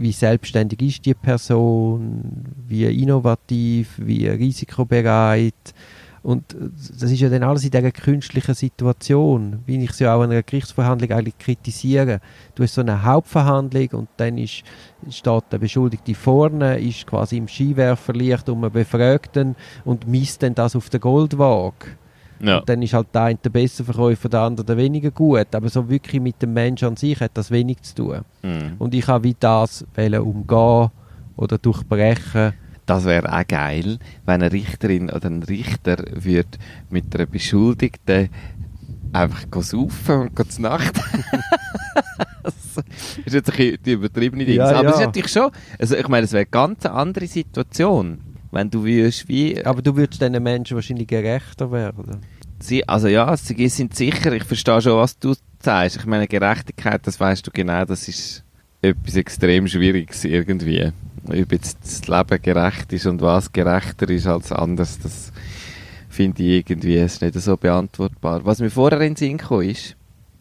[0.00, 5.74] wie selbstständig ist die Person, wie innovativ, wie risikobereit.
[6.22, 6.56] Und
[7.00, 10.32] das ist ja dann alles in dieser künstlichen Situation, wie ich es ja auch in
[10.32, 12.20] einer Gerichtsverhandlung eigentlich kritisiere.
[12.54, 14.62] Du hast so eine Hauptverhandlung und dann ist,
[15.10, 20.54] steht der Beschuldigte vorne, ist quasi im Skiwerferlicht und man befragt ihn und misst dann
[20.54, 21.96] das auf der Goldwaage.
[22.40, 22.58] Ja.
[22.58, 25.54] Und dann ist halt der eine der bessere Verkäufer, der andere der weniger gut.
[25.54, 28.20] Aber so wirklich mit dem Menschen an sich hat das wenig zu tun.
[28.42, 28.76] Mhm.
[28.78, 30.90] Und ich habe wie das umgehen
[31.36, 32.54] oder durchbrechen.
[32.86, 38.30] Das wäre auch geil, wenn eine Richterin oder ein Richter würde mit einer Beschuldigten
[39.12, 40.94] einfach saufen und go zur Nacht.
[42.42, 42.84] das
[43.24, 44.56] ist jetzt ein bisschen die übertriebene Ding.
[44.56, 45.06] Ja, Aber es ist ja.
[45.06, 49.64] natürlich schon, also ich meine, es wäre eine ganz andere Situation, wenn du würdest wie...
[49.64, 52.20] Aber du würdest diesen Menschen wahrscheinlich gerechter werden.
[52.60, 55.96] Sie, also ja, sie sind sicher, ich verstehe schon, was du sagst.
[55.96, 58.44] Ich meine, Gerechtigkeit, das weißt du genau, das ist
[58.82, 60.92] etwas extrem Schwieriges irgendwie.
[61.24, 65.32] Ob jetzt das Leben gerecht ist und was gerechter ist als anders, das
[66.08, 68.44] finde ich irgendwie ist nicht so beantwortbar.
[68.44, 69.94] Was mir vorher in den Sinn gekommen ist,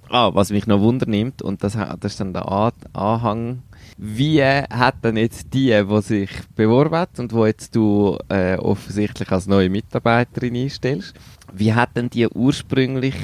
[0.09, 3.63] ah, was mich noch wundernimmt, und das, das ist dann der An Anhang,
[3.97, 9.31] wie hat denn jetzt die, die sich beworben hat und wo jetzt du äh, offensichtlich
[9.31, 11.13] als neue Mitarbeiterin einstellst,
[11.53, 13.15] wie hat denn die ursprünglich,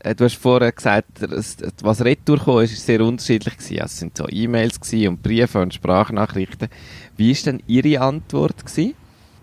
[0.00, 3.80] äh, du hast vorher gesagt, das- was retour gekommen ist, sehr unterschiedlich gewesen.
[3.80, 6.68] Also es sind so E-Mails gewesen und Briefe und Sprachnachrichten.
[7.16, 8.94] Wie ist denn ihre Antwort gewesen?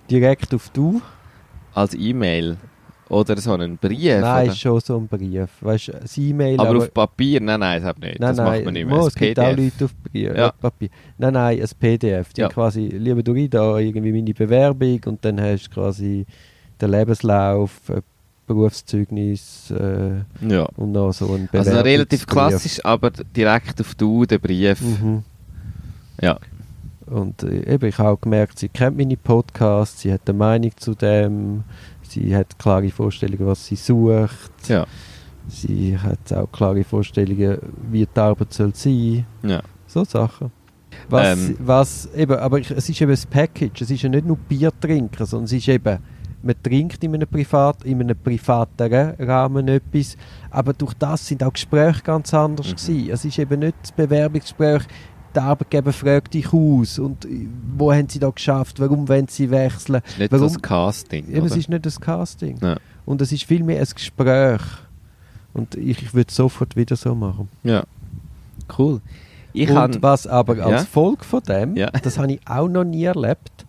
[0.10, 1.02] Direkt auf du?
[1.74, 2.58] Als E-Mail?
[3.10, 4.20] Oder so einen Brief?
[4.22, 4.52] nein, oder?
[4.52, 5.50] ist schon so ein Brief.
[5.62, 6.60] Weißt du, ein E-Mail.
[6.60, 7.40] aber, auf Papier?
[7.42, 8.20] Nein, nein, das nicht.
[8.20, 8.96] Nein, das nein, macht man nicht mehr.
[8.98, 10.52] Mo, es gibt auch Leute auf Brief, Ja.
[10.52, 10.90] Papier.
[11.18, 12.34] Nein, nein, ein PDF.
[12.34, 12.50] Die Ja.
[12.50, 16.26] quasi, lieber du rein, da irgendwie meine Bewerbung und dann hast du quasi
[16.82, 17.80] den Lebenslauf,
[18.46, 20.64] Berufszeugnis äh, Ja.
[20.78, 22.28] und noch so ein Also noch relativ Bewerbungsbrief.
[22.28, 24.82] klassisch, aber direkt auf du, den Brief.
[24.82, 25.24] Mhm.
[26.22, 26.38] Ja.
[27.06, 30.72] Und äh, eben, ich habe auch gemerkt, sie kennt meine Podcasts, sie hat eine Meinung
[30.78, 31.64] zu dem,
[32.10, 34.86] sie hat klare Vorstellungen, was sie sucht, Ja.
[35.48, 37.58] sie hat auch klare Vorstellungen,
[37.92, 39.62] wie die Arbeit soll sein Ja.
[39.86, 40.52] So Sachen.
[41.10, 41.56] Was, Ähm.
[41.60, 45.26] was eben, aber es ist eben das Package, es ist ja nicht nur Bier trinken,
[45.26, 46.00] sondern es ist eben,
[46.42, 50.18] man trinkt in einem, Privat, in einem privaten Rahmen etwas,
[50.50, 52.76] aber durch das sind auch Gespräche ganz anders Mhm.
[52.76, 53.10] gewesen.
[53.12, 54.84] Es ist eben nicht das Bewerbungsgespräch,
[55.38, 57.48] der Arbeitgeber fragt dich aus und äh,
[57.78, 60.02] wo haben sie da geschafft, warum wollen sie wechseln.
[60.06, 61.30] Ist nicht Warum- das Casting.
[61.32, 62.58] Eben, es ist nicht das Casting.
[62.62, 62.76] Ja.
[63.06, 64.62] Und es ist vielmehr ein Gespräch.
[65.54, 67.48] Und ich, ich würde es sofort wieder so machen.
[67.64, 67.84] ja.
[68.78, 69.00] Cool.
[69.54, 70.86] Ich und was aber als Ja?
[70.86, 71.90] Folge von dem, Ja.
[71.90, 73.66] das habe ich auch noch nie erlebt,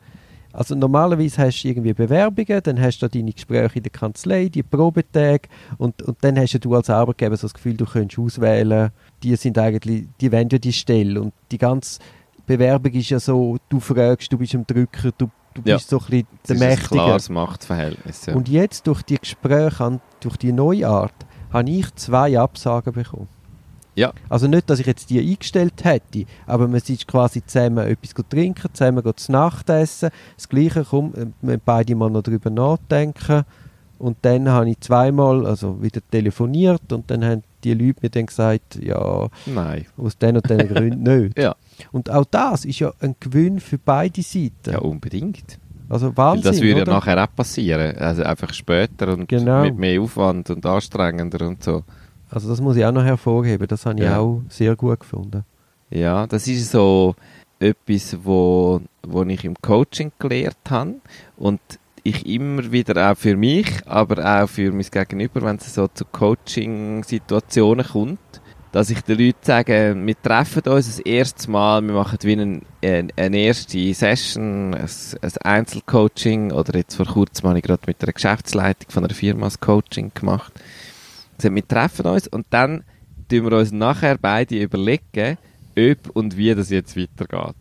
[0.52, 4.62] Also normalerweise hast du irgendwie Bewerbungen, dann hast du deine Gespräche in der Kanzlei, die
[4.64, 8.90] Probetage und, und dann hast du als Arbeitgeber so das Gefühl, du könntest auswählen,
[9.22, 12.00] die sind eigentlich, die wollen ja die Stelle und die ganze
[12.46, 15.76] Bewerbung ist ja so, du fragst, du bist im Drücker, du, du Ja.
[15.76, 16.88] bist so ein bisschen der Das ist ein Mächtige.
[16.94, 18.26] klares Machtverhältnis.
[18.26, 18.34] Ja.
[18.34, 21.14] Und jetzt durch die Gespräche, durch die neue Art,
[21.52, 23.28] habe ich zwei Absagen bekommen.
[23.94, 24.12] Ja.
[24.28, 28.68] Also nicht, dass ich jetzt die eingestellt hätte, aber man sitzt quasi zusammen etwas trinken,
[28.72, 30.10] zusammen zu Nacht essen.
[30.36, 33.42] Das Gleiche kommt, wir beide mal noch darüber nachdenken.
[33.98, 38.26] Und dann habe ich zweimal also wieder telefoniert und dann haben die Leute mir dann
[38.26, 39.86] gesagt, ja, Nein.
[39.96, 41.38] aus den und den Gründen nicht.
[41.38, 41.56] Ja.
[41.90, 44.70] Und auch das ist ja ein Gewinn für beide Seiten.
[44.70, 45.58] Ja, unbedingt.
[45.88, 46.92] Also Weil Wahnsinn, das würde ja oder?
[46.92, 47.96] nachher auch passieren.
[47.96, 49.62] Also einfach später und Genau.
[49.62, 51.82] mit mehr Aufwand und anstrengender und so.
[52.30, 54.18] Also das muss ich auch noch hervorheben, das habe ich Ja.
[54.18, 55.44] auch sehr gut gefunden.
[55.90, 57.16] Ja, das ist so
[57.58, 60.96] etwas, wo, wo ich im Coaching gelernt habe
[61.38, 61.58] und
[62.08, 66.04] ich immer wieder auch für mich, aber auch für mein Gegenüber, wenn es so zu
[66.04, 68.18] Coaching-Situationen kommt,
[68.72, 73.08] dass ich den Leuten sage, wir treffen uns das erste Mal, wir machen wie eine,
[73.16, 74.88] eine erste Session, ein,
[75.22, 79.46] ein Einzelcoaching oder jetzt vor kurzem habe ich gerade mit einer Geschäftsleitung von einer Firma
[79.46, 80.52] ein Coaching gemacht.
[81.36, 82.84] Also wir treffen uns und dann
[83.30, 85.38] tun wir uns nachher beide überlegen,
[85.78, 87.54] ob und wie das jetzt weitergeht.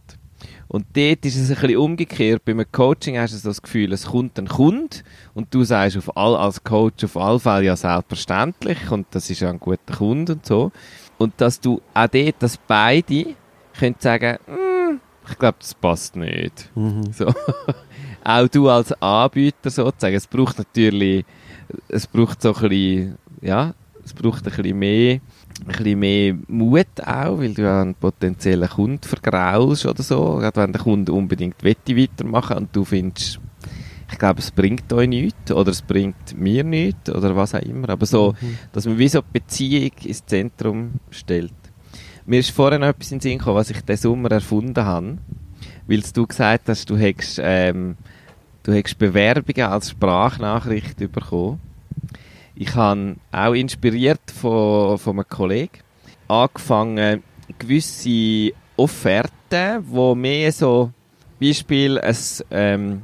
[0.68, 2.44] Und dort ist es ein bisschen umgekehrt.
[2.44, 4.98] Bei einem Coaching hast du so das Gefühl, es kommt ein Kunde
[5.34, 9.40] und du sagst auf all, als Coach auf alle Fälle ja selbstverständlich und das ist
[9.40, 10.72] ja ein guter Kunde und so.
[11.18, 13.36] Und dass du auch dort, dass beide
[13.80, 15.00] können sagen, «Mm,
[15.30, 16.70] ich glaube, das passt nicht.
[17.12, 17.34] So.
[18.24, 20.16] auch du als Anbieter sozusagen.
[20.16, 21.26] Es braucht natürlich,
[21.88, 25.20] es braucht so ein bisschen, ja, es braucht ein bisschen mehr,
[25.62, 30.36] ein bisschen mehr Mut auch, weil du ja einen potenziellen Kunden vergraulst oder so.
[30.36, 33.40] Gerade wenn der Kunde unbedingt wette weitermachen und du findest,
[34.12, 37.90] ich glaube, es bringt euch nichts oder es bringt mir nichts oder was auch immer.
[37.90, 38.36] Aber so,
[38.72, 41.54] dass man wie so die Beziehung ins Zentrum stellt.
[42.26, 45.18] Mir ist vorhin noch etwas in den Sinn gekommen, was ich diesen Sommer erfunden habe.
[45.88, 47.96] Weil du gesagt hast, du hättest, ähm,
[48.64, 51.60] du hättest Bewerbungen als Sprachnachricht bekommen.
[52.60, 55.78] Ich habe auch inspiriert von, von einem Kollegen
[56.28, 57.22] angefangen,
[57.60, 60.92] gewisse Offerten, wo mehr so,
[61.40, 62.16] Beispiel, ein,
[62.50, 63.02] ähm,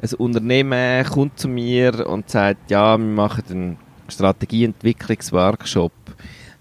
[0.00, 3.76] ein Unternehmen kommt zu mir und sagt, ja, wir machen einen
[4.08, 5.92] Strategieentwicklungsworkshop.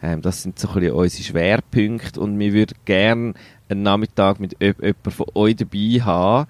[0.02, 3.36] Ähm, das sind so ein bisschen unsere Schwerpunkte und wir würden gerne
[3.70, 6.48] einen Nachmittag mit jemand jemandem von euch dabei haben,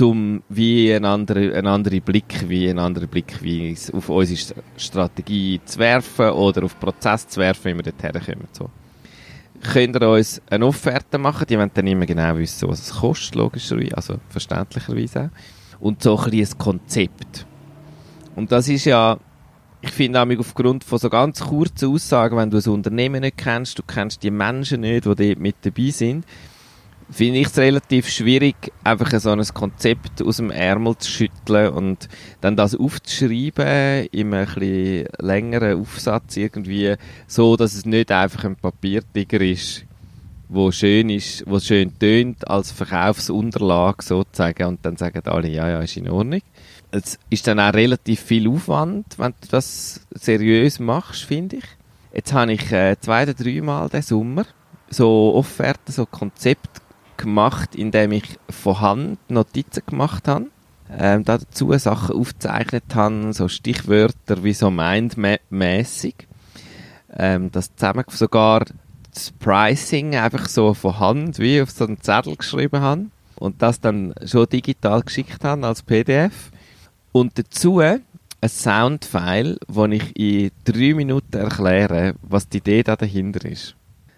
[0.00, 5.60] um wie einen anderen, einen anderen Blick, wie einen anderen Blickweise auf unsere St- Strategie
[5.64, 8.48] zu werfen oder auf Prozess zu werfen, wie wir dorthin kommen.
[8.52, 8.70] So.
[9.62, 11.46] Könnt ihr uns eine Offerte machen?
[11.48, 15.80] Die wollen dann immer genau wissen, was es kostet, logischerweise, also verständlicherweise auch.
[15.80, 17.46] Und so ein ein Konzept.
[18.36, 19.18] Und das ist ja,
[19.80, 23.78] ich finde auch aufgrund von so ganz kurzen Aussagen, wenn du ein Unternehmen nicht kennst,
[23.78, 26.24] du kennst die Menschen nicht, die dort mit dabei sind,
[27.10, 32.08] finde ich es relativ schwierig, einfach so ein Konzept aus dem Ärmel zu schütteln und
[32.40, 36.94] dann das aufzuschreiben in einem bisschen längeren Aufsatz irgendwie,
[37.26, 39.84] so dass es nicht einfach ein Papiertiger ist,
[40.48, 45.80] wo schön ist, wo schön tönt als Verkaufsunterlage sozusagen und dann sagen alle, ja, ja,
[45.80, 46.42] ist in Ordnung.
[46.92, 51.64] Es ist dann auch relativ viel Aufwand, wenn du das seriös machst, finde ich.
[52.12, 54.44] Jetzt habe ich äh, zwei oder dreimal den Sommer
[54.88, 56.80] so Offerten, so Konzept
[57.20, 60.46] gemacht, indem ich von Hand Notizen gemacht habe.
[60.92, 66.26] Ähm, da dazu Sachen aufgezeichnet habe, so Stichwörter wie so Mindmap-mässig.
[67.16, 68.64] Ähm, das zusammen sogar
[69.12, 73.06] das Pricing einfach so von Hand wie auf so einen Zettel geschrieben habe
[73.36, 76.50] und das dann schon digital geschickt habe als PDF.
[77.12, 78.02] Und dazu ein
[78.48, 83.74] Soundfile, wo ich in drei Minuten erkläre, was die Idee da dahinter ist.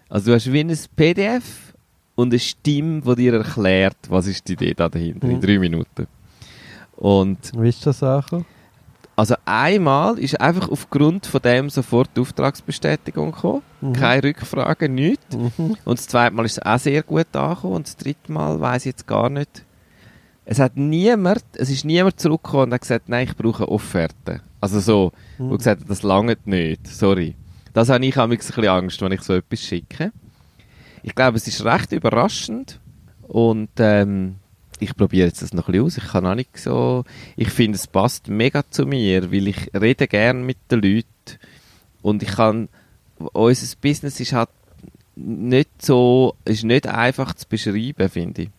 [0.09, 1.72] Also du hast wie ein PDF
[2.15, 5.41] und eine Stimme, die dir erklärt, was ist die Idee da dahinter, in Mhm.
[5.41, 6.07] drei Minuten.
[6.95, 8.45] Und Wie ist das Sache?
[9.15, 13.61] also einmal ist einfach aufgrund von dem sofort die Auftragsbestätigung gekommen.
[13.81, 13.93] Mhm.
[13.93, 15.35] Keine Rückfragen, nichts.
[15.35, 15.75] Mhm.
[15.85, 17.75] Und das zweite Mal ist es auch sehr gut angekommen.
[17.75, 19.65] Und das dritte Mal weiß ich jetzt gar nicht.
[20.45, 24.41] Es hat niemand, es ist niemand zurückgekommen und hat gesagt, nein, ich brauche eine Offerte.
[24.59, 25.49] Also so, Mhm.
[25.51, 26.85] wo gesagt hat, das langt nicht.
[26.87, 27.35] Sorry.
[27.73, 30.11] Das habe ich manchmal ein bisschen Angst, wenn ich so etwas schicke.
[31.03, 32.79] Ich glaube, es ist recht überraschend.
[33.27, 34.35] Und ähm,
[34.79, 35.97] ich probiere jetzt das noch ein bisschen aus.
[35.97, 37.03] Ich kann auch nicht so.
[37.35, 41.05] Ich finde, es passt mega zu mir, weil ich rede gern mit den Leuten.
[42.01, 42.69] Und ich kann.
[43.17, 44.49] Unser Business ist halt
[45.15, 46.35] nicht so.
[46.45, 48.49] ist nicht einfach zu beschreiben, finde ich.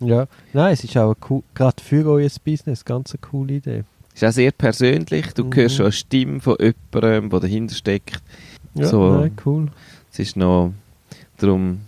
[0.00, 3.84] Ja, nein, es ist auch cool, gerade für euer Business ganz eine coole Idee.
[4.14, 5.32] Ist auch sehr persönlich.
[5.32, 5.54] Du Mhm.
[5.54, 8.20] hörst schon eine Stimme von jemandem, der dahinter steckt.
[8.74, 9.20] Ja, So.
[9.20, 9.68] nein, cool.
[10.12, 10.72] Es ist noch
[11.38, 11.80] darum,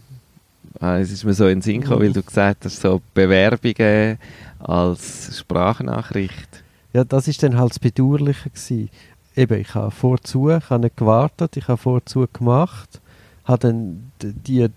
[0.80, 4.18] es ist mir so in den Sinn gekommen, weil du gesagt hast, so Bewerbungen
[4.58, 6.62] als Sprachnachricht.
[6.92, 8.90] Ja, das ist dann halt das Bedauerliche gewesen.
[9.36, 13.00] Eben, ich habe vorzu, ich habe nicht gewartet, ich habe vorzu gemacht,
[13.44, 14.68] habe dann die,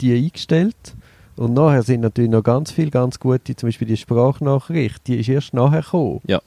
[0.00, 0.94] die eingestellt
[1.36, 5.28] und nachher sind natürlich noch ganz viele ganz gute, zum Beispiel die Sprachnachricht, die ist
[5.30, 6.20] erst nachher gekommen.
[6.26, 6.40] Ja.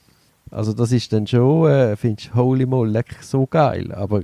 [0.52, 4.22] Also das ist dann schon, äh, findest du, holy moly, so geil, aber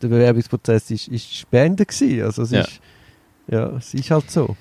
[0.00, 2.60] der Bewerbungsprozess ist, ist spannend gewesen, also es Ja.
[2.62, 2.80] ist,
[3.50, 4.56] ja, es ist halt so.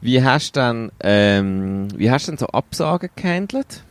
[0.00, 3.82] Wie hast du denn, ähm, wie hast du denn so Absagen gehandelt?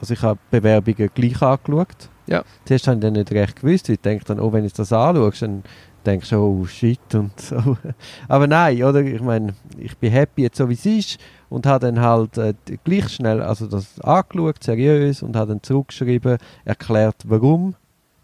[0.00, 2.08] Also ich habe Bewerbungen gleich angeschaut.
[2.26, 2.44] Ja.
[2.64, 4.92] Zuerst habe ich dann nicht recht gewusst, weil ich denke dann, oh, wenn ich das
[4.92, 5.62] anschaue, dann
[6.04, 7.76] denkst du, oh shit und so.
[8.28, 9.00] Aber nein, oder?
[9.02, 12.54] Ich meine, ich bin happy jetzt so wie es ist und habe dann halt äh,
[12.82, 17.76] gleich schnell also das angeschaut, seriös und habe dann zurückgeschrieben, erklärt, warum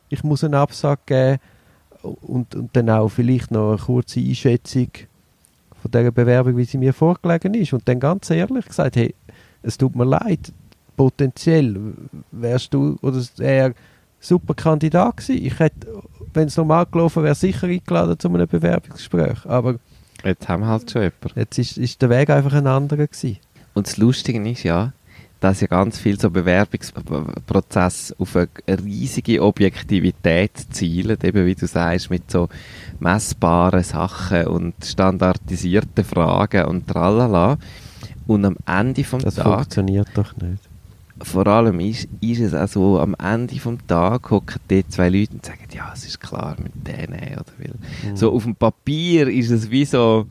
[0.09, 1.38] ich muss eine Absage geben
[2.03, 4.88] und, und dann auch vielleicht noch eine kurze Einschätzung
[5.81, 9.14] von dieser Bewerbung, wie sie mir vorgelegen ist und dann ganz ehrlich gesagt, hey,
[9.62, 10.53] es tut mir leid,
[10.97, 11.95] potenziell
[12.33, 13.73] wärst du oder er
[14.21, 15.45] super Kandidat gewesen.
[15.45, 15.87] Ich hätte,
[16.35, 19.47] wenn es normal gelaufen wäre, sicher eingeladen zu einem Bewerbungsgespräch.
[19.47, 19.77] Aber
[20.25, 21.38] Jetzt haben wir halt schon jemanden.
[21.38, 23.38] jetzt ist, ist der Weg einfach ein anderer gewesen.
[23.75, 24.93] Und das Lustige ist ja,
[25.40, 28.48] dass ja ganz viel so Bewerbungsprozess auf eine
[28.85, 32.48] riesige Objektivität zielen, eben wie du sagst, mit so
[32.98, 37.59] messbaren Sachen und standardisierten Fragen und tralala.
[38.27, 40.62] Und am Ende vom Das Tag, funktioniert doch nicht.
[41.22, 45.33] vor allem ist, ist es auch so, am Ende vom Tag hocken dort zwei Leute
[45.35, 49.51] und sagen, ja, es ist klar mit denen, oder weil so auf dem Papier ist
[49.51, 50.27] es wie so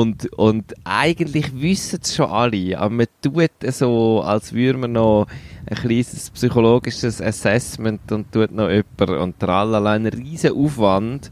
[0.00, 4.92] und, und eigentlich wissen es schon alle, aber man tut es so, als würde man
[4.92, 5.26] noch
[5.68, 11.30] ein kleines psychologisches Assessment und tut noch jemand und tralala, ein riesen Aufwand,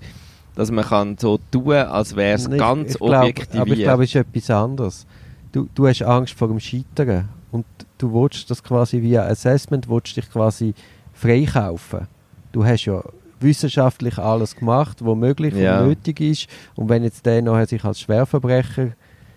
[0.55, 3.61] dass man kann so tun, als wäre es Ich- ganz ich glaub, objektiviert.
[3.61, 5.07] Aber ich glaube, es ist etwas anderes.
[5.53, 7.66] Du, du hast Angst vor dem Scheitern und
[7.98, 10.74] du willst das quasi via Assessment willst dich quasi
[11.12, 12.07] freikaufen.
[12.53, 13.03] Du hast ja
[13.44, 15.80] wissenschaftlich alles gemacht, was möglich Ja.
[15.80, 18.92] und nötig ist und wenn jetzt der nachher sich als Schwerverbrecher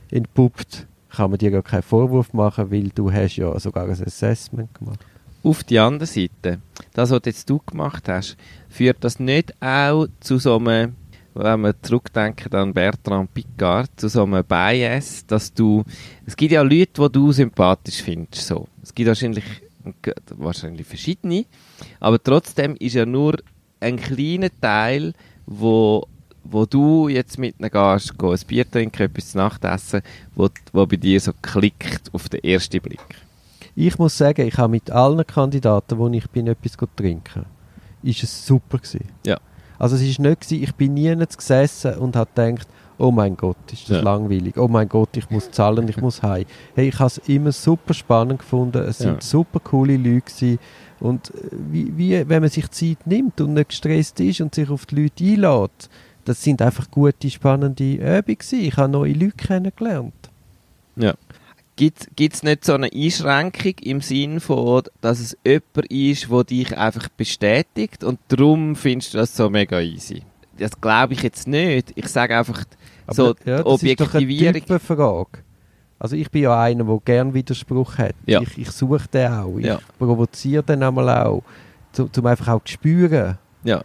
[0.09, 4.73] entpuppt, kann man dir gar keinen Vorwurf machen, weil du hast ja sogar ein Assessment
[4.73, 4.99] gemacht.
[5.43, 6.59] Auf die andere Seite,
[6.93, 8.35] das, was jetzt du gemacht hast,
[8.69, 10.95] führt das nicht auch zu so einem,
[11.35, 15.83] wenn wir zurückdenken an Bertrand Piccard, zu so einem Bias, dass du,
[16.25, 18.67] es gibt ja Leute, die du sympathisch findest, so.
[18.81, 19.45] Es gibt wahrscheinlich,
[20.35, 21.45] wahrscheinlich verschiedene,
[21.99, 23.37] aber trotzdem ist ja nur
[23.79, 25.13] ein kleiner Teil,
[25.45, 26.07] wo
[26.49, 30.01] wo du jetzt mit ihnen gehst, geh ein Bier trinken, etwas zu Nacht essen,
[30.33, 33.01] wo, wo bei dir so klickt auf den ersten Blick.
[33.75, 37.45] Ich muss sagen, ich habe mit allen Kandidaten, wo ich bin, etwas trinken,
[38.01, 39.09] ist es super gewesen.
[39.25, 39.37] Ja.
[39.77, 43.57] Also es ist nicht gewesen, ich bin nie gesessen und habe gedacht, oh mein Gott,
[43.71, 44.03] ist das Ja.
[44.03, 44.57] langweilig.
[44.57, 46.45] Oh mein Gott, ich muss zahlen, ich muss heim.
[46.75, 48.83] Hey, ich habe es immer super spannend gefunden.
[48.83, 49.21] Es sind Ja.
[49.21, 50.59] super coole Leute gewesen.
[50.99, 54.69] Und äh, wie, wie, wenn man sich Zeit nimmt und nicht gestresst ist und sich
[54.69, 55.89] auf die Leute einlädt,
[56.25, 58.38] das sind einfach gute, spannende Übungen.
[58.51, 60.13] Ich habe neue Leute kennengelernt.
[61.77, 66.75] Gibt es nicht so eine Einschränkung im Sinn von, dass es jemand ist, der dich
[66.75, 70.23] einfach bestätigt und darum findest du das so mega easy?
[70.57, 71.93] Das glaube ich jetzt nicht.
[71.93, 72.63] Ich sage einfach,
[73.12, 74.55] so die ja, das Objektivierung.
[74.55, 75.46] ist doch eine Typenfrage.
[75.99, 78.13] Also ich bin ja einer, der gern Widerspruch hat.
[78.25, 78.41] Ja.
[78.41, 79.57] Ich, ich suche den auch.
[79.57, 79.79] Ich Ja.
[79.97, 81.43] provoziere den einmal auch,
[81.97, 83.38] um zum einfach auch zu spüren.
[83.63, 83.81] Ja.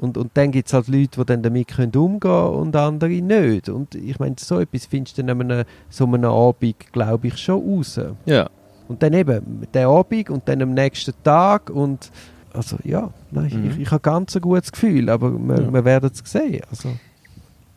[0.00, 3.68] Und, und dann gibt es halt Leute, die dann damit können umgehen und andere nicht.
[3.68, 7.62] Und ich meine, so etwas findest du dann an so einem Abend, glaube ich, schon
[7.62, 8.00] raus.
[8.24, 8.48] Ja.
[8.88, 12.10] Und dann eben, der Abend und dann am nächsten Tag und
[12.52, 13.70] also ja, nein, Mhm.
[13.70, 15.72] ich, ich habe ganz ein gutes Gefühl, aber wir, Ja.
[15.72, 16.62] wir werden es sehen.
[16.70, 16.88] Also,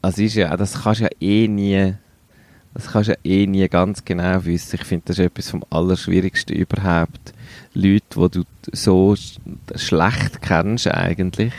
[0.01, 1.93] Also ist ja, das kannst du ja eh nie,
[2.73, 4.77] das kannst du ja eh nie ganz genau wissen.
[4.81, 7.33] Ich finde, das ist etwas vom Allerschwierigsten überhaupt.
[7.73, 9.37] Leute, die du so sch
[9.75, 11.53] schlecht kennst eigentlich,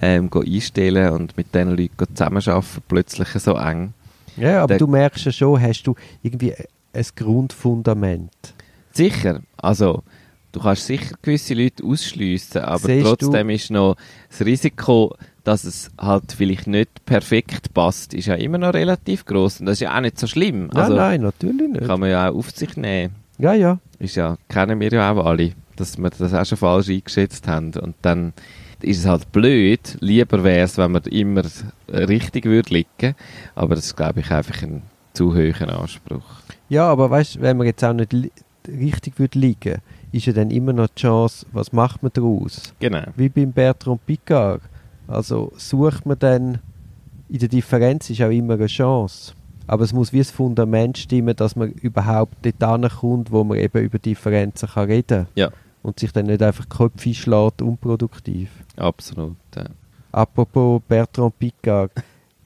[0.00, 3.92] ähm, go einstellen und mit diesen Leuten zusammenarbeiten, plötzlich so eng.
[4.36, 8.32] Ja, aber Der- du merkst ja schon, hast du irgendwie ein Grundfundament.
[8.92, 10.02] Sicher, also
[10.52, 13.96] du kannst sicher gewisse Leute ausschliessen, aber Siehst trotzdem ist noch
[14.30, 15.14] das Risiko,
[15.46, 19.74] dass es halt vielleicht nicht perfekt passt, ist ja immer noch relativ groß und das
[19.74, 20.66] ist ja auch nicht so schlimm.
[20.66, 21.86] Nein, Also nein, natürlich nicht.
[21.86, 23.14] kann man ja auch auf sich nehmen.
[23.38, 23.78] Ja, ja.
[23.98, 27.72] Ist ja, kennen wir ja auch alle, dass wir das auch schon falsch eingeschätzt haben
[27.80, 28.32] und dann
[28.82, 29.96] ist es halt blöd.
[30.00, 31.42] Lieber wäre es, wenn man immer
[31.88, 33.14] richtig würde liegen,
[33.54, 34.82] aber das ist glaube ich einfach ein
[35.12, 36.24] zu hohen Anspruch.
[36.68, 38.12] Ja, aber weißt, wenn man jetzt auch nicht
[38.66, 39.76] richtig würde liegen,
[40.12, 42.74] ist ja dann immer noch die Chance, was macht man daraus?
[42.80, 43.04] Genau.
[43.16, 44.60] Wie beim Bertrand Piccard.
[45.08, 46.58] Also sucht man dann,
[47.28, 49.32] in der Differenz ist auch immer eine Chance.
[49.68, 53.82] Aber es muss wie das Fundament stimmen, dass man überhaupt dort ankommt, wo man eben
[53.82, 55.50] über Differenzen kann reden Ja.
[55.82, 58.50] Und sich dann nicht einfach Köpfe schlägt, unproduktiv.
[58.76, 59.36] Absolut.
[59.54, 59.64] Ja.
[60.12, 61.90] Apropos Bertrand Piccard.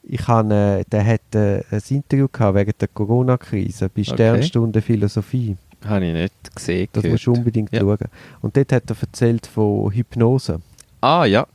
[0.02, 4.12] Ich habe, äh, der hat äh, ein Interview gehabt wegen der Corona-Krise bei Okay.
[4.14, 5.56] Sternstunde Philosophie.
[5.86, 6.88] Habe ich nicht gesehen.
[6.92, 7.14] Das gehört.
[7.14, 7.80] musst du unbedingt Ja.
[7.80, 7.98] schauen.
[8.42, 10.60] Und dort hat er erzählt von Hypnose.
[11.00, 11.46] Ah, ja.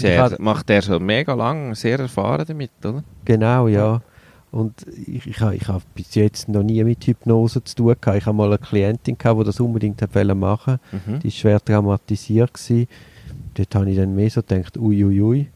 [0.00, 3.02] Der hab- macht der schon mega lang, sehr erfahren damit, oder?
[3.24, 4.00] Genau, ja.
[4.50, 8.18] Und ich, ich, ich habe bis jetzt noch nie mit Hypnose zu tun gehabt.
[8.18, 11.20] Ich habe mal eine Klientin gehabt, die das unbedingt wollen machen Mhm.
[11.20, 12.52] Die war schwer traumatisiert.
[12.52, 12.86] Gewesen.
[13.54, 15.48] Dort habe ich dann mehr so gedacht, ui, ui, ui.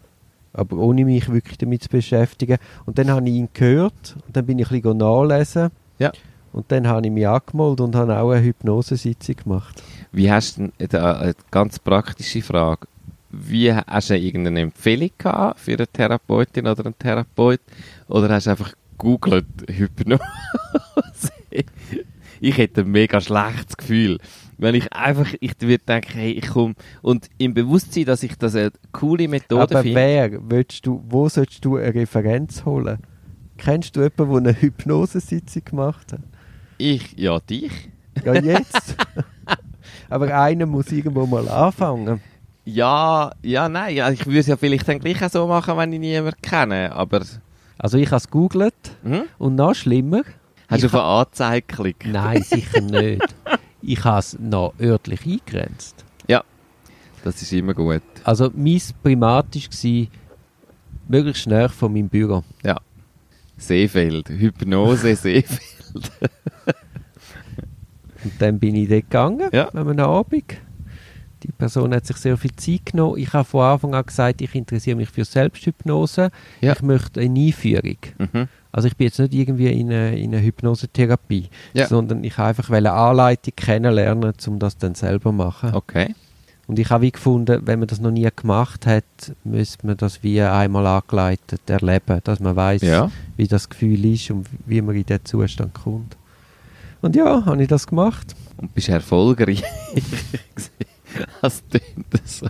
[0.54, 2.56] Aber ohne mich wirklich damit zu beschäftigen.
[2.86, 5.68] Und dann habe ich ihn gehört und dann bin ich ein bisschen nachlesen.
[5.98, 6.12] Ja.
[6.54, 9.82] Und dann habe ich mich angemeldet und habe auch eine Hypnosesitzung gemacht.
[10.12, 12.86] Wie hast du denn, da, eine ganz praktische Frage,
[13.38, 17.60] wie hast du irgendeine Empfehlung gehabt für eine Therapeutin oder einen Therapeut?
[18.08, 20.20] Oder hast du einfach gegoogelt Hypnose?
[22.40, 24.18] ich hätte ein mega schlechtes Gefühl.
[24.58, 28.54] Wenn ich einfach, ich würde denken, hey, ich komme, und im Bewusstsein, dass ich das
[28.54, 29.96] eine coole Methode Aber finde.
[29.96, 32.98] wer, willst du, wo sollst du eine Referenz holen?
[33.58, 36.20] Kennst du jemanden, der eine Hypnosesitzung gemacht hat?
[36.78, 37.90] Ich, ja, dich.
[38.24, 38.96] Ja, jetzt.
[40.08, 42.20] Aber einer muss irgendwo mal anfangen.
[42.66, 45.92] Ja, ja, nein, ja, ich würde es ja vielleicht dann gleich auch so machen, wenn
[45.92, 47.22] ich niemanden kenne, aber,
[47.78, 49.22] Also ich habe es gegoogelt hm?
[49.38, 50.22] und noch schlimmer.
[50.68, 52.06] Hast du auf eine Anzeige geklickt?
[52.06, 53.22] Nein, sicher nicht.
[53.82, 56.04] Ich habe es noch örtlich eingegrenzt.
[57.26, 58.02] Das ist immer gut.
[58.22, 60.06] Also mein Primat war
[61.08, 62.44] möglichst näher von meinem Büro.
[63.56, 66.12] Seefeld, Hypnose Seefeld.
[68.22, 69.68] Und dann bin ich dort gegangen, Ja.
[69.70, 70.44] an einem Abend.
[71.42, 73.18] Die Person hat sich sehr viel Zeit genommen.
[73.18, 76.30] Ich habe von Anfang an gesagt, ich interessiere mich für Selbsthypnose.
[76.60, 76.72] Ja.
[76.72, 77.98] Ich möchte eine Einführung.
[78.18, 78.48] Mhm.
[78.72, 81.86] Also ich bin jetzt nicht irgendwie in eine, in eine Hypnosetherapie, Ja.
[81.86, 85.74] sondern ich habe einfach eine Anleitung kennenlernen, um das dann selber zu machen.
[85.74, 86.14] Okay.
[86.66, 89.04] Und ich habe wie gefunden, wenn man das noch nie gemacht hat,
[89.44, 93.10] müsste man das wie einmal angeleitet erleben, dass man weiß, Ja.
[93.36, 96.16] wie das Gefühl ist und wie man in diesen Zustand kommt.
[97.02, 98.34] Und ja, habe ich das gemacht.
[98.56, 99.62] Und bist erfolgreich.
[101.42, 101.82] das tönt
[102.24, 102.46] so.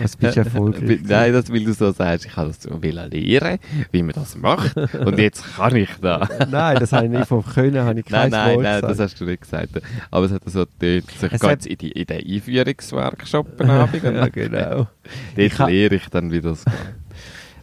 [0.00, 1.00] Was bist erfolgreich?
[1.04, 2.26] Nein, das will du so sagst.
[2.26, 3.58] Ich habe das will lernen,
[3.90, 4.76] wie man das macht.
[4.76, 6.28] Und jetzt kann ich da.
[6.50, 8.90] nein, das habe ich nicht vom Können, habe ich kein Nein, nein, Wort nein, das
[8.90, 9.10] gesagt.
[9.12, 9.70] hast du nicht gesagt.
[10.10, 11.04] Aber es hat so getönt.
[11.14, 14.88] Also ich Es hat- in, die, in den Einführungsworkshop Abend ja, genau.
[15.36, 16.74] Dort ha- lehre ich dann, wie das geht.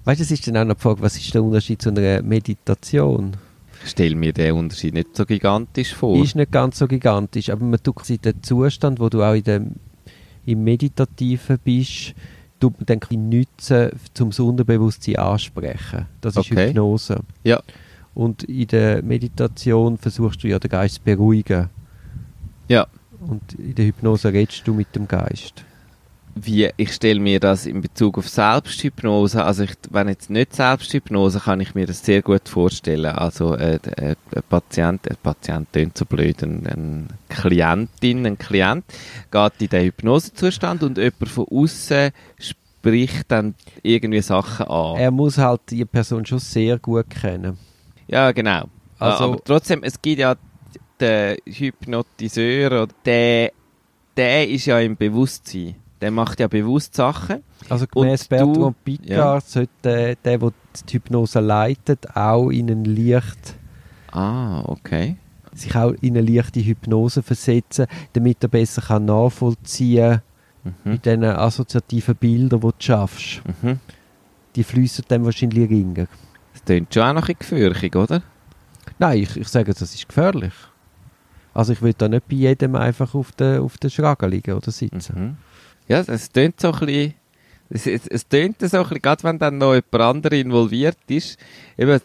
[0.06, 2.22] Weißt du, es ist dann auch noch die Frage, was ist der Unterschied zu einer
[2.24, 3.34] Meditation?
[3.86, 6.22] Stelle mir den Unterschied nicht so gigantisch vor.
[6.24, 9.76] Ist nicht ganz so gigantisch, aber man tut den Zustand, wo du auch in dem,
[10.46, 12.14] im Meditativen bist,
[12.60, 16.06] tut man dann quasi nutzen, zum Unterbewusstsein ansprechen.
[16.22, 16.68] Das ist Okay.
[16.70, 17.22] Hypnose.
[17.44, 17.62] Ja.
[18.16, 21.70] Und in der Meditation versuchst du ja den Geist zu beruhigen.
[22.68, 22.88] Ja.
[23.22, 25.64] Und in der Hypnose redest du mit dem Geist.
[26.46, 31.40] Wie ich stelle mir das in Bezug auf Selbsthypnose, also ich, wenn jetzt nicht Selbsthypnose,
[31.40, 33.06] kann ich mir das sehr gut vorstellen.
[33.08, 38.84] Also äh, äh, ein Patient, ein Patient klingt so blöd, ein, ein Klientin, ein Klient
[39.32, 44.98] geht in den Hypnosezustand und jemand von außen spricht dann irgendwie Sachen an.
[44.98, 47.58] Er muss halt die Person schon sehr gut kennen.
[48.08, 48.66] Ja, genau.
[48.98, 50.36] Also- Aber trotzdem, es gibt ja
[51.00, 53.52] den Hypnotiseur, der,
[54.18, 55.76] der ist ja im Bewusstsein.
[56.02, 57.44] Der macht ja bewusst Sachen.
[57.68, 60.52] Also gemäß Und du- Bertrand Piccard sollte der, der, der
[60.88, 63.56] die Hypnose leitet, auch in einen leicht,
[64.12, 65.18] Ah, okay.
[65.54, 70.22] sich auch in eine leichte Hypnose versetzen, damit er besser kann nachvollziehen
[70.64, 70.74] Mhm.
[70.92, 73.42] mit diesen assoziativen Bildern, die du schaffst.
[73.62, 73.80] Mhm.
[74.56, 76.08] Die fließen dann wahrscheinlich ringer.
[76.54, 78.22] Das klingt schon auch noch ein gefürchtig, oder?
[79.00, 80.54] Nein, ich, ich sage, das ist gefährlich.
[81.54, 84.72] Also ich will da nicht bei jedem einfach auf der, auf der Schrage liegen oder
[84.72, 85.16] sitzen.
[85.20, 85.38] Mhm.
[85.90, 87.14] Ja, es tönt so ein bisschen,
[87.72, 91.40] es, es, es tönt so ein bisschen, gerade wenn dann noch jemand anderer involviert ist,
[91.80, 92.00] eben,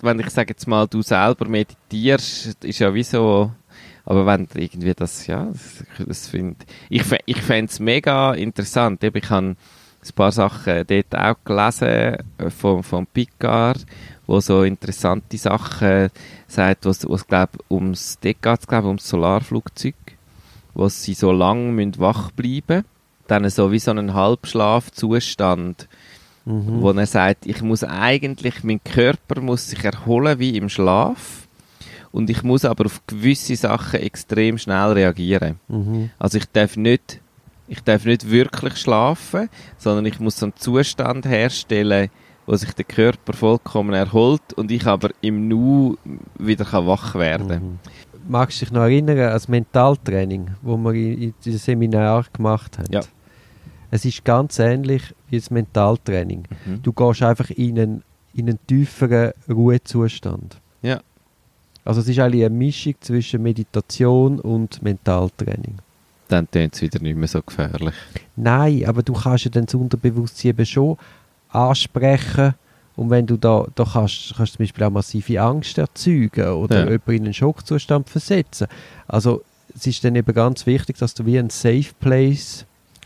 [0.00, 3.52] wenn ich sage jetzt mal, du selber meditierst, ist ja wie so,
[4.04, 6.34] aber wenn irgendwie das, ja, das, das
[6.88, 12.16] ich, ich fände es mega interessant, eben, ich habe ein paar Sachen dort auch gelesen,
[12.38, 13.86] äh, von, von Picard,
[14.26, 16.10] wo so interessante Sachen
[16.48, 19.94] sagt, was, was glaub, ums, dort geht es, glaub, ums Solarflugzeug,
[20.74, 22.84] wo sie so lang müssen wach bleiben
[23.32, 25.88] dann so wie so einen Halbschlafzustand
[26.44, 31.46] wo er sagt, ich muss eigentlich, mein Körper muss sich erholen wie im Schlaf
[32.10, 35.60] und ich muss aber auf gewisse Sachen extrem schnell reagieren.
[35.68, 36.10] Mhm.
[36.18, 37.20] Also ich darf nicht,
[37.68, 42.10] ich darf nicht wirklich schlafen, sondern ich muss so einen Zustand herstellen,
[42.44, 45.96] wo sich der Körper vollkommen erholt und ich aber im Nu
[46.38, 47.78] wieder kann wach werden.
[48.26, 52.78] Magst du dich noch erinnern an das Mentaltraining, das wir in, in diesem Seminar gemacht
[52.78, 52.88] haben?
[52.90, 53.02] Ja.
[53.94, 56.44] Es ist ganz ähnlich wie das Mentaltraining.
[56.64, 56.82] Mhm.
[56.82, 58.02] Du gehst einfach in einen,
[58.34, 60.56] in einen tieferen Ruhezustand.
[60.80, 61.00] Ja.
[61.84, 65.76] Also es ist eigentlich eine Mischung zwischen Meditation und Mentaltraining.
[66.28, 67.92] Dann tönt es wieder nicht mehr so gefährlich.
[68.34, 70.96] Nein, aber du kannst ja dann das Unterbewusstsein eben schon
[71.50, 72.54] ansprechen
[72.96, 76.78] und wenn du da, da kannst, kannst du zum Beispiel auch massive Angst erzeugen oder
[76.78, 76.84] Ja.
[76.84, 78.68] jemanden in einen Schockzustand versetzen.
[79.06, 79.42] Also
[79.74, 82.64] es ist dann eben ganz wichtig, dass du wie ein Safe Place,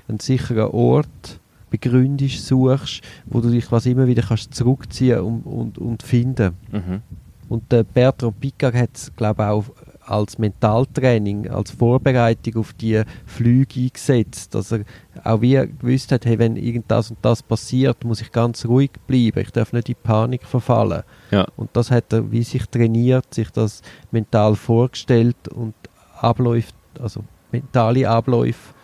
[0.09, 1.41] einen sicheren Ort
[1.71, 6.55] begründest, suchst, wo du dich quasi immer wieder kannst zurückziehen und, und, und finden.
[6.71, 7.03] Mhm.
[7.49, 9.65] Und der Bertrand Piccard hat es, glaube ich, auch
[10.07, 14.85] als Mentaltraining, als Vorbereitung auf die Flüge eingesetzt, dass er
[15.25, 18.93] auch wie gewusst hat, hey, wenn irgend das und das passiert, muss ich ganz ruhig
[19.07, 21.03] bleiben, ich darf nicht in Panik verfallen.
[21.33, 21.47] Ja.
[21.57, 23.83] Und das hat er wie sich trainiert, sich das
[24.13, 25.75] mental vorgestellt und
[26.21, 28.76] Abläufe, also mentale Abläufe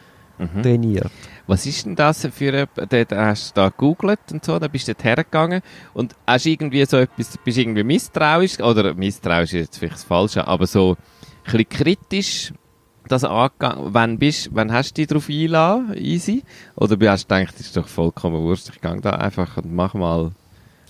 [0.42, 0.62] Mhm.
[0.62, 1.10] trainiert.
[1.46, 4.88] Was ist denn das für ein, dort hast du da gegoogelt und so, dann bist
[4.88, 5.62] du dort hergegangen
[5.94, 10.46] und hast irgendwie so etwas, bist irgendwie misstrauisch, oder misstrauisch ist jetzt vielleicht das Falsche,
[10.46, 10.96] aber so
[11.44, 12.52] ein bisschen kritisch
[13.08, 16.44] das angegangen, wann bist, wann hast du dich darauf eingeladen, easy?
[16.76, 19.94] Oder hast du gedacht, das ist doch vollkommen wurscht, ich gehe da einfach und mach
[19.94, 20.30] mal.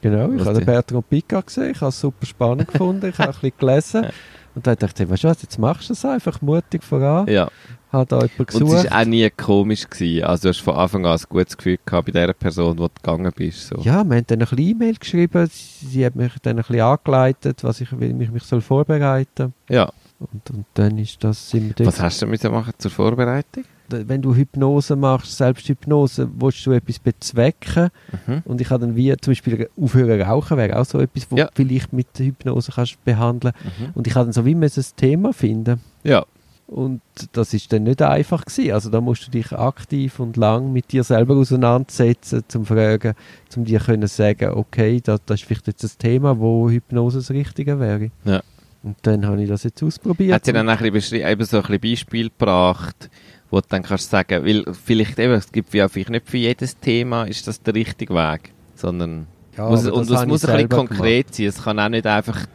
[0.03, 3.31] Genau, ich habe den Bertrand Piccard gesehen, ich habe es super spannend gefunden, ich habe
[3.31, 4.07] ein bisschen gelesen
[4.55, 7.27] und dann dachte ich, weißt du was, jetzt machst du es einfach mutig voran.
[7.27, 7.49] Ja.
[7.91, 8.73] Habe da jemanden Und gesucht.
[8.85, 10.25] es war auch nie komisch gewesen.
[10.25, 12.95] Also du hast von Anfang an ein gutes Gefühl gehabt bei der Person, wo du
[12.95, 13.69] gegangen bist.
[13.69, 13.77] So.
[13.77, 17.63] Ja, wir haben dann ein bisschen E-Mail geschrieben, sie, hat mich dann ein bisschen angeleitet,
[17.65, 19.91] was ich, wie ich mich soll vorbereiten ja.
[20.21, 21.87] und, und dann ist das, sind wir.
[21.87, 23.65] Was hast du müssen machen zur Vorbereitung?
[23.93, 27.91] Wenn du Hypnose machst, Selbsthypnose, willst du etwas bezwecken
[28.27, 28.43] Mhm.
[28.45, 31.47] und ich habe dann wie, zum Beispiel aufhören rauchen wäre auch so etwas, wo Ja.
[31.47, 33.91] du vielleicht mit Hypnose kannst behandeln Mhm.
[33.95, 36.25] und ich habe dann so wie ein Thema finden Ja.
[36.69, 38.73] Und das ist dann nicht einfach gewesen.
[38.73, 43.13] Also da musst du dich aktiv und lang mit dir selber auseinandersetzen, zum fragen,
[43.51, 47.31] zum dir können sagen, okay, das, das ist vielleicht jetzt das Thema, wo Hypnose das
[47.31, 48.11] Richtige wäre.
[48.25, 48.41] Ja.
[48.83, 50.33] Und dann habe ich das jetzt ausprobiert.
[50.35, 53.11] Hat sie dann ein bisschen eben so ein bisschen Beispiel gebracht,
[53.53, 56.79] wo du dann kannst sagen, weil vielleicht eben, es gibt ja vielleicht nicht für jedes
[56.81, 59.27] Thema ist das der richtige Weg, sondern
[59.57, 61.47] Ja, muss, und es muss ein bisschen konkret sein.
[61.47, 62.47] Es kann auch nicht einfach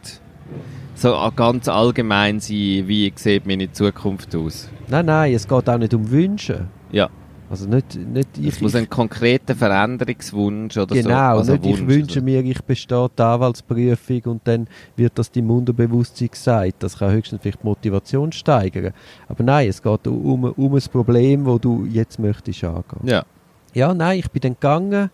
[0.96, 4.64] so ganz allgemein sein, wie sieht meine Zukunft aus.
[4.64, 4.88] gemacht.
[4.88, 6.66] Nein, nein, es geht auch nicht um Wünsche.
[6.90, 7.08] Ja,
[7.50, 11.02] Also nicht, nicht es ich, muss ich ein konkreter Veränderungswunsch oder so.
[11.02, 15.50] Genau, also nicht ich wünsche mir, ich bestehe die Anwaltsprüfung und dann wird das deinem
[15.50, 16.82] Unterbewusstsein gesagt.
[16.82, 18.92] Das kann höchstens vielleicht die Motivation steigern.
[19.28, 23.00] Aber nein, es geht um, um ein Problem, wo du jetzt möchtest angehen.
[23.04, 23.24] Ja,
[23.74, 25.10] Ja, nein, ich bin dann gegangen.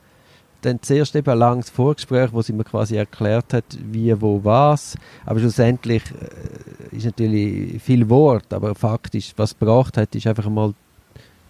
[0.62, 4.96] Dann zuerst eben ein langes Vorgespräch, wo sie mir quasi erklärt hat, wie, wo, was.
[5.26, 10.48] Aber schlussendlich äh, ist natürlich viel Wort, aber faktisch, was es gebracht hat, ist einfach
[10.48, 10.72] mal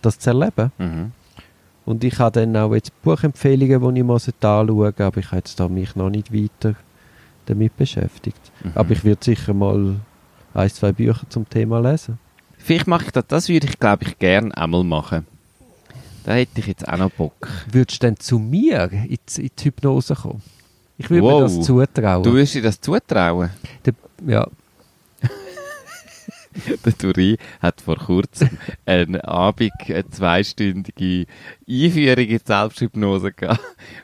[0.04, 0.72] das zu erleben.
[0.78, 1.12] mhm.
[1.86, 5.60] Und ich habe dann auch jetzt Buchempfehlungen, die ich muss anschauen aber ich habe jetzt
[5.60, 6.76] da mich noch nicht weiter
[7.44, 8.40] damit beschäftigt.
[8.62, 8.72] Mhm.
[8.74, 9.96] Aber ich werde sicher mal
[10.54, 12.18] ein, zwei Bücher zum Thema lesen.
[12.56, 15.26] Vielleicht mache ich das, das würde ich glaube ich gerne einmal machen.
[16.24, 17.48] Da hätte ich jetzt auch noch Bock.
[17.70, 20.40] Würdest du denn zu mir in die, in die Hypnose kommen?
[20.96, 21.42] Ich würde mir Wow.
[21.42, 22.22] das zutrauen.
[22.22, 23.50] Du würdest dir das zutrauen?
[23.84, 23.92] Der,
[24.26, 24.46] ja,
[26.84, 28.50] Der Duri hat vor kurzem
[28.86, 31.26] einen Abend eine zweistündige
[31.68, 33.60] Einführung in die Selbsthypnose gehabt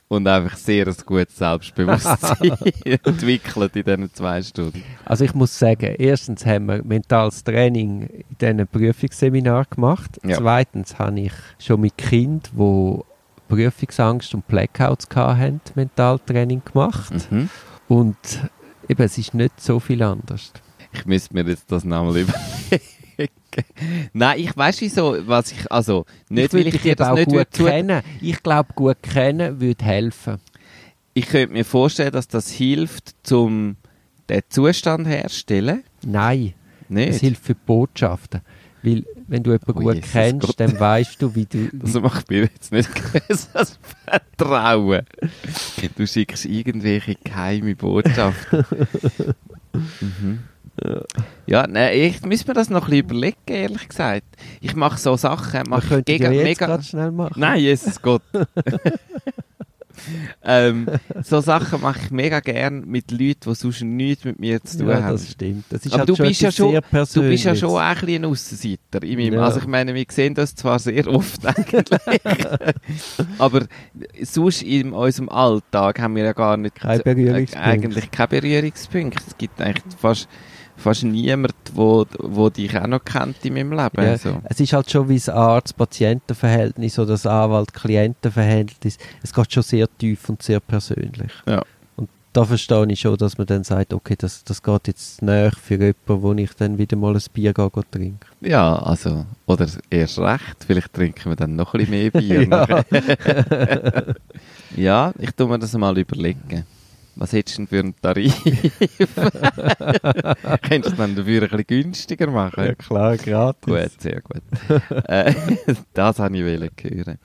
[0.08, 4.82] und einfach sehr ein gutes Selbstbewusstsein entwickelt in diesen zwei Stunden.
[5.04, 10.18] also ich muss sagen, erstens haben wir mentales Training in diesem Prüfungsseminar gemacht.
[10.24, 10.36] Ja.
[10.38, 13.00] Zweitens habe ich schon mit Kindern, die
[13.48, 17.12] Prüfungsangst und Blackouts hatten, Mentaltraining gemacht.
[17.30, 17.48] Mhm.
[17.88, 18.16] Und
[18.88, 20.52] eben, es ist nicht so viel anders.
[20.92, 22.84] Ich müsste mir jetzt das nochmal überlegen.
[24.12, 27.28] Nein, ich weiß wieso, was ich, also, nicht, weil würde ich dir das auch nicht
[27.28, 28.02] gut kennen.
[28.20, 30.38] Ich glaube, gut kennen würde helfen.
[31.12, 33.76] Ich könnte mir vorstellen, dass das hilft, zum
[34.28, 35.82] den Zustand herstellen.
[36.06, 36.54] Nein,
[36.88, 37.08] Nicht?
[37.10, 38.40] es hilft für die Botschaften.
[38.82, 40.60] Weil, wenn du jemanden Oh, gut Jesus kennst, Gott.
[40.60, 41.68] dann weißt du, wie du.
[41.72, 42.88] Das macht mir jetzt nicht
[43.28, 45.02] größeres Vertrauen.
[45.96, 48.64] Du schickst irgendwelche geheime Botschaften.
[50.00, 50.38] mhm.
[51.46, 54.24] Ja, nein, ich muss mir das noch ein bisschen überlegen, ehrlich gesagt.
[54.60, 56.82] Ich mache so Sachen, mache ich ja gegen jetzt mega...
[56.82, 57.34] schnell machen.
[57.36, 58.22] Nein, Jesus Gott.
[60.42, 60.86] ähm,
[61.22, 64.88] so Sachen mache ich mega gern mit Leuten, die sonst nichts mit mir zu tun
[64.88, 65.12] Ja, haben.
[65.12, 65.64] das stimmt.
[65.68, 66.72] Das ist Aber halt du schon bist ja schon-
[67.12, 69.02] Du bist ja schon ein bisschen ein Aussenseiter.
[69.02, 69.42] In meinem, Ja.
[69.44, 72.00] Also ich meine, wir sehen das zwar sehr oft eigentlich,
[73.38, 73.66] aber
[74.22, 77.66] sonst in unserem Alltag haben wir ja gar nicht Kein Berührungspunkt.
[77.66, 79.22] eigentlich keine Berührungspunkte.
[79.26, 80.28] Es gibt eigentlich fast,
[80.80, 84.02] fast niemand, wo, wo dich auch noch kennt in meinem Leben.
[84.02, 84.40] Ja, So.
[84.44, 88.98] Es ist halt schon wie das Arzt-Patienten-Verhältnis oder das Anwalt-Klienten-Verhältnis.
[89.22, 91.32] Es geht schon sehr tief und sehr persönlich.
[91.46, 91.62] Ja.
[91.96, 95.52] Und da verstehe ich schon, dass man dann sagt, okay, das, das geht jetzt näher
[95.52, 98.20] für jemanden, wo ich dann wieder mal ein Bier gehe, gehe trinken.
[98.40, 102.48] Ja, also, oder erst recht, vielleicht trinken wir dann noch ein bisschen mehr Bier.
[103.70, 104.14] Ja.
[104.76, 106.64] ja, ich tu mir das mal überlegen.
[107.16, 108.34] Was hättest du denn für einen Tarif?
[110.62, 112.76] Könntest du dann dafür ein bisschen günstiger machen?
[112.78, 113.66] klar, gratis.
[113.66, 114.42] Gut, sehr gut.
[115.04, 115.34] äh,
[115.92, 117.18] das wollte ich hören.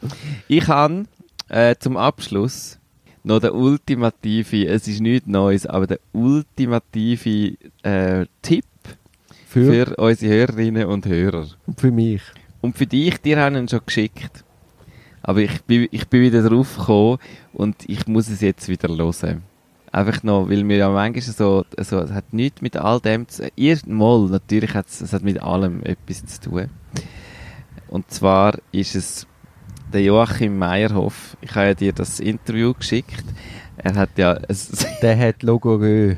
[0.48, 1.06] Ich habe
[1.50, 2.80] äh, zum Abschluss
[3.24, 8.66] noch den ultimative, es ist nichts Neues, aber der ultimative äh, Tipp
[9.48, 11.48] Für, für unsere Hörerinnen und Hörer.
[11.78, 12.22] für mich.
[12.62, 14.44] Und für dich, dir haben ihn schon geschickt.
[15.22, 17.18] Aber ich bin, ich bin wieder drauf gekommen
[17.54, 19.42] und ich muss es jetzt wieder hören.
[19.96, 23.50] Einfach noch, weil mir ja manchmal so, so, es hat nichts mit all dem zu
[23.88, 26.70] Mal, natürlich hat es, es hat mit allem etwas zu tun.
[27.88, 29.26] Und zwar ist es
[29.94, 31.38] der Joachim Meyerhoff.
[31.40, 33.24] Ich habe ja dir das Interview geschickt.
[33.78, 34.38] Er hat ja,
[35.02, 36.18] Der hat Logorö.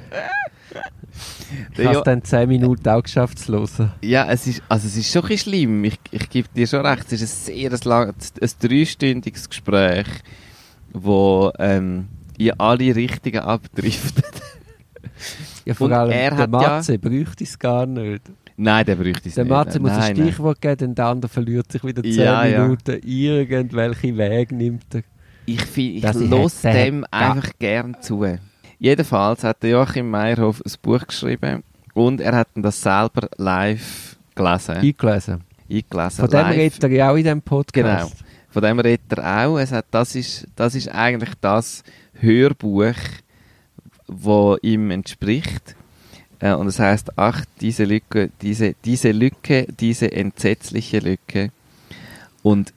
[1.69, 3.91] Ich Der habe dann 10 Minuten auch geschafft zu hören.
[4.01, 5.83] Ja, es ist, also es ist schon ein schlimm.
[5.83, 7.05] Ich, ich gebe dir schon recht.
[7.11, 10.07] Es ist ein sehr ein lang, ein dreistündiges Gespräch,
[10.93, 12.07] wo ähm,
[12.37, 14.25] in alle Richtungen abdriftet.
[15.65, 18.21] Ja, vor Und allem er der hat ja- Matze bräuchte es gar nicht.
[18.55, 19.51] Nein, der bräuchte es Der nicht.
[19.51, 20.27] Matze muss nein, ein nein.
[20.27, 22.63] Stichwort geben, denn der andere verliert sich wieder 10 Ja, ja.
[22.63, 22.99] Minuten.
[23.05, 25.03] Irgendwelche Wege nimmt er.
[25.45, 28.25] Ich, find- ich los dem einfach gern zu.
[28.79, 31.63] Jedenfalls hat der Joachim Meyerhoff ein Buch geschrieben
[31.93, 34.75] und er hat das selber live gelesen.
[34.75, 35.41] Eingelesen.
[35.69, 36.19] eingelesen.
[36.19, 36.55] Von dem live.
[36.57, 37.73] redet er ja auch in diesem Podcast.
[37.73, 38.09] Genau.
[38.49, 39.57] Von dem redet er auch.
[39.57, 41.83] Es hat, das, ist, das ist eigentlich das
[42.19, 42.95] Hörbuch,
[44.07, 45.75] wo ihm entspricht.
[46.39, 51.51] Äh, und es heißt, ach, diese Lücke, diese, diese Lücke, diese entsetzliche Lücke.
[52.43, 52.73] Und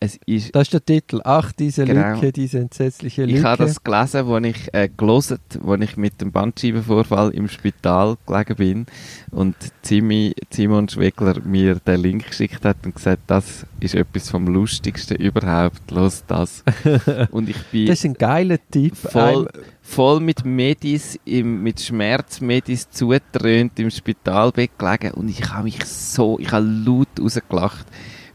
[0.00, 1.20] es ist, Das ist der Titel.
[1.24, 2.14] Ach, diese Genau.
[2.14, 3.38] Lücke, diese entsetzliche Lücke.
[3.38, 8.16] ich habe das gelesen, als ich äh, gelesen, als ich mit dem Bandscheibenvorfall im Spital
[8.26, 8.86] gelegen bin
[9.32, 14.46] und Zimi, Simon Schwegler mir den Link geschickt hat und gesagt, das ist etwas vom
[14.46, 16.62] Lustigsten überhaupt, los das.
[17.32, 18.96] und ich bin das ist ein geiler Tipp.
[18.96, 19.48] voll,
[19.82, 26.38] voll mit Medis, im, mit Schmerzmedis zugetrönt im Spitalbett gelegen und ich habe mich so,
[26.38, 27.86] ich habe laut rausgelacht,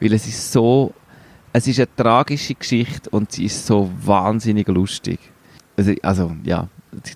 [0.01, 0.93] weil es ist so,
[1.53, 5.19] es ist eine tragische Geschichte und sie ist so wahnsinnig lustig.
[5.77, 6.67] Also, also ja,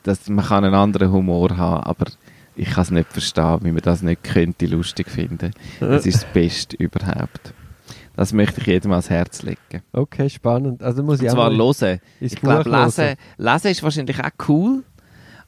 [0.03, 2.05] das, man kann einen anderen Humor haben, aber
[2.55, 5.51] ich kann es nicht verstehen, wie man das nicht könnte lustig finden.
[5.79, 7.53] Es ist das Beste überhaupt.
[8.15, 9.83] Das möchte ich jedem ans Herz legen.
[9.93, 10.81] Okay, spannend.
[10.81, 11.99] Also muss ich Und zwar hören.
[12.19, 14.83] Ich glaube, lesen, lesen ist wahrscheinlich auch cool,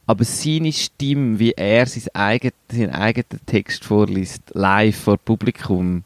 [0.06, 6.04] aber seine Stimme, wie er sein eigen, seinen eigenen Text vorliest, live vor Publikum,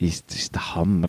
[0.00, 1.08] ist, ist der Hammer.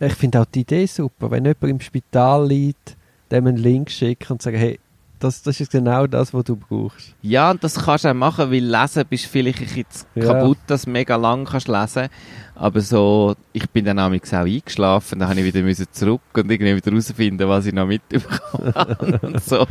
[0.00, 2.96] Ich finde auch die Idee super, wenn jemand im Spital liegt,
[3.30, 4.80] dem einen Link schicken und sagen, hey,
[5.18, 7.14] das, das ist genau das, was du brauchst.
[7.20, 9.84] Ja, und das kannst du auch machen, weil lesen bist vielleicht ein bisschen
[10.14, 10.24] Ja.
[10.32, 12.08] kaputt, dass du mega lang kannst lesen.
[12.54, 16.74] Aber so, ich bin dann auch eingeschlafen, dann habe ich wieder müssen zurück und irgendwie
[16.76, 19.66] wieder herausfinden, was ich noch mitbekommen habe und so.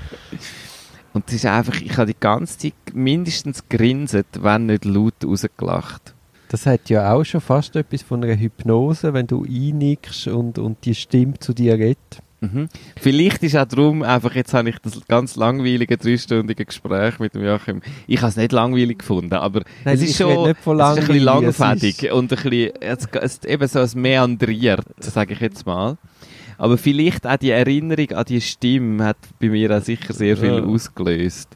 [1.13, 6.13] Und es ist einfach, ich habe die ganze Zeit mindestens grinset, wenn nicht laut rausgelacht.
[6.49, 10.83] Das hat ja auch schon fast etwas von einer Hypnose, wenn du einnickst und, und
[10.83, 12.21] die Stimme zu dir redet.
[12.41, 12.69] Mhm.
[12.99, 17.43] Vielleicht ist auch darum, einfach jetzt habe ich das ganz langweilige dreistündige Gespräch mit dem
[17.43, 17.81] Joachim.
[18.07, 20.97] Ich habe es nicht langweilig gefunden, aber Nein, es ist schon nicht von es ist
[20.97, 25.65] ein bisschen langfädig und ein bisschen, es, es, eben so ein meandriert, sage ich jetzt
[25.65, 25.97] mal.
[26.57, 30.57] Aber vielleicht auch die Erinnerung an die Stimme hat bei mir auch sicher sehr viel
[30.57, 30.63] Ja.
[30.63, 31.49] ausgelöst.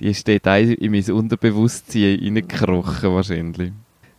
[0.00, 3.72] Die ist dort in mein Unterbewusstsein reingekrochen wahrscheinlich.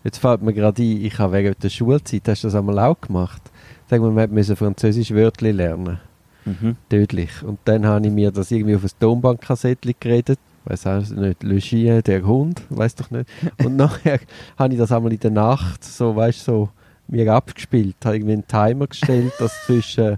[0.03, 2.99] Jetzt fällt mir gerade ein, ich habe während der Schulzeit, hast du das einmal auch
[2.99, 3.41] gemacht?
[3.89, 5.99] Sagen wir, wir müssen Französisch Wörtli lernen.
[6.45, 6.75] Mhm.
[6.89, 7.43] Tödlich.
[7.43, 10.39] Und dann habe ich mir das irgendwie auf ein Tonbandkassettchen geredet.
[10.65, 13.29] Weiß auch nicht, Le Chien, der Hund, weiß doch nicht.
[13.63, 14.19] Und nachher
[14.57, 16.69] habe ich das einmal in der Nacht, so, weißt so,
[17.07, 17.95] mir abgespielt.
[18.03, 20.17] Habe irgendwie einen Timer gestellt, dass zwischen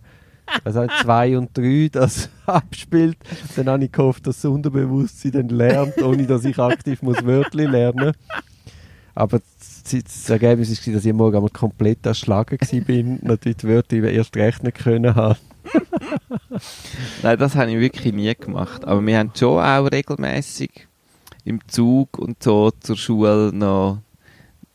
[0.66, 3.18] nicht, zwei und drei das abspielt.
[3.56, 7.66] Dann habe ich gehofft, dass das Unterbewusstsein dann lernt, ohne dass ich aktiv muss Wörtli
[7.66, 8.14] lernen
[9.16, 9.40] Aber
[9.84, 13.04] das, Ergebnis war, dass ich morgen einmal komplett erschlagen war.
[13.22, 15.40] Natürlich die Wörter erst recht nicht können haben.
[17.24, 18.86] Nein, das habe ich wirklich nie gemacht.
[18.86, 20.88] Aber wir haben schon auch regelmäßig
[21.46, 24.00] im Zug und so zur Schule noch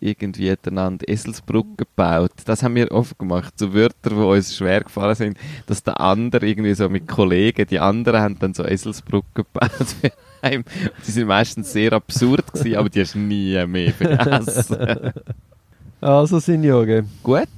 [0.01, 2.33] irgendwie einander Eselsbrücken gebaut.
[2.45, 3.59] Das haben wir oft gemacht.
[3.59, 7.81] So Wörter, die uns schwer gefallen sind, dass der andere irgendwie so mit Kollegen, die
[7.81, 9.97] anderen haben dann so Eselsbrücken gebaut
[10.43, 10.65] einen.
[11.07, 15.13] Die sind meistens sehr absurd gewesen, aber die hast du nie mehr vergessen.
[16.01, 17.49] Also, Signore, Gut,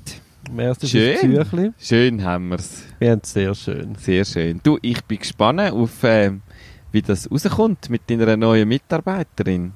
[0.83, 1.75] Schön.
[1.79, 2.85] schön haben wir es.
[2.99, 3.95] Wir haben es sehr schön.
[3.97, 4.61] Sehr schön.
[4.63, 6.33] Du, ich bin gespannt auf, äh,
[6.91, 9.73] wie das rauskommt mit deiner neuen Mitarbeiterin,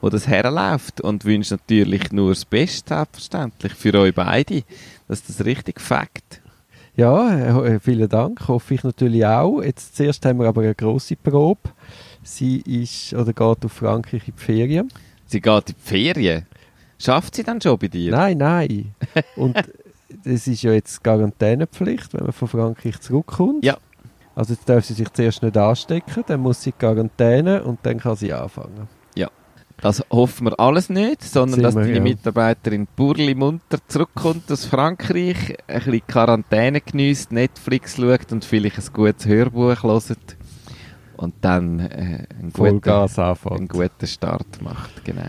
[0.00, 4.64] wo das herläuft und wünsche natürlich nur das Beste, selbstverständlich, für euch beide,
[5.06, 6.42] dass das richtig fängt.
[6.96, 8.48] Ja, äh, vielen Dank.
[8.48, 9.62] Hoffe ich natürlich auch.
[9.62, 11.70] Jetzt zuerst haben wir aber eine grosse Probe.
[12.28, 14.88] Sie ist oder geht auf Frankreich in die Ferien.
[15.26, 16.46] Sie geht in die Ferien.
[16.98, 18.10] Schafft sie dann schon bei dir?
[18.10, 18.94] Nein, nein.
[19.36, 19.56] Und
[20.24, 23.64] es ist ja jetzt Quarantänepflicht, wenn man von Frankreich zurückkommt.
[23.64, 23.78] Ja.
[24.34, 27.98] Also jetzt darf sie sich zuerst nicht anstecken, dann muss sie in Quarantäne und dann
[27.98, 28.88] kann sie anfangen.
[29.80, 32.02] Das hoffen wir alles nicht, sondern Sind dass wir, deine ja.
[32.02, 38.92] Mitarbeiterin Burli munter zurückkommt aus Frankreich, ein bisschen Quarantäne genießt, Netflix schaut und vielleicht ein
[38.92, 40.36] gutes Hörbuch hört
[41.18, 42.80] und dann äh, einen, guten,
[43.56, 45.04] einen guten Start macht.
[45.04, 45.22] Genau.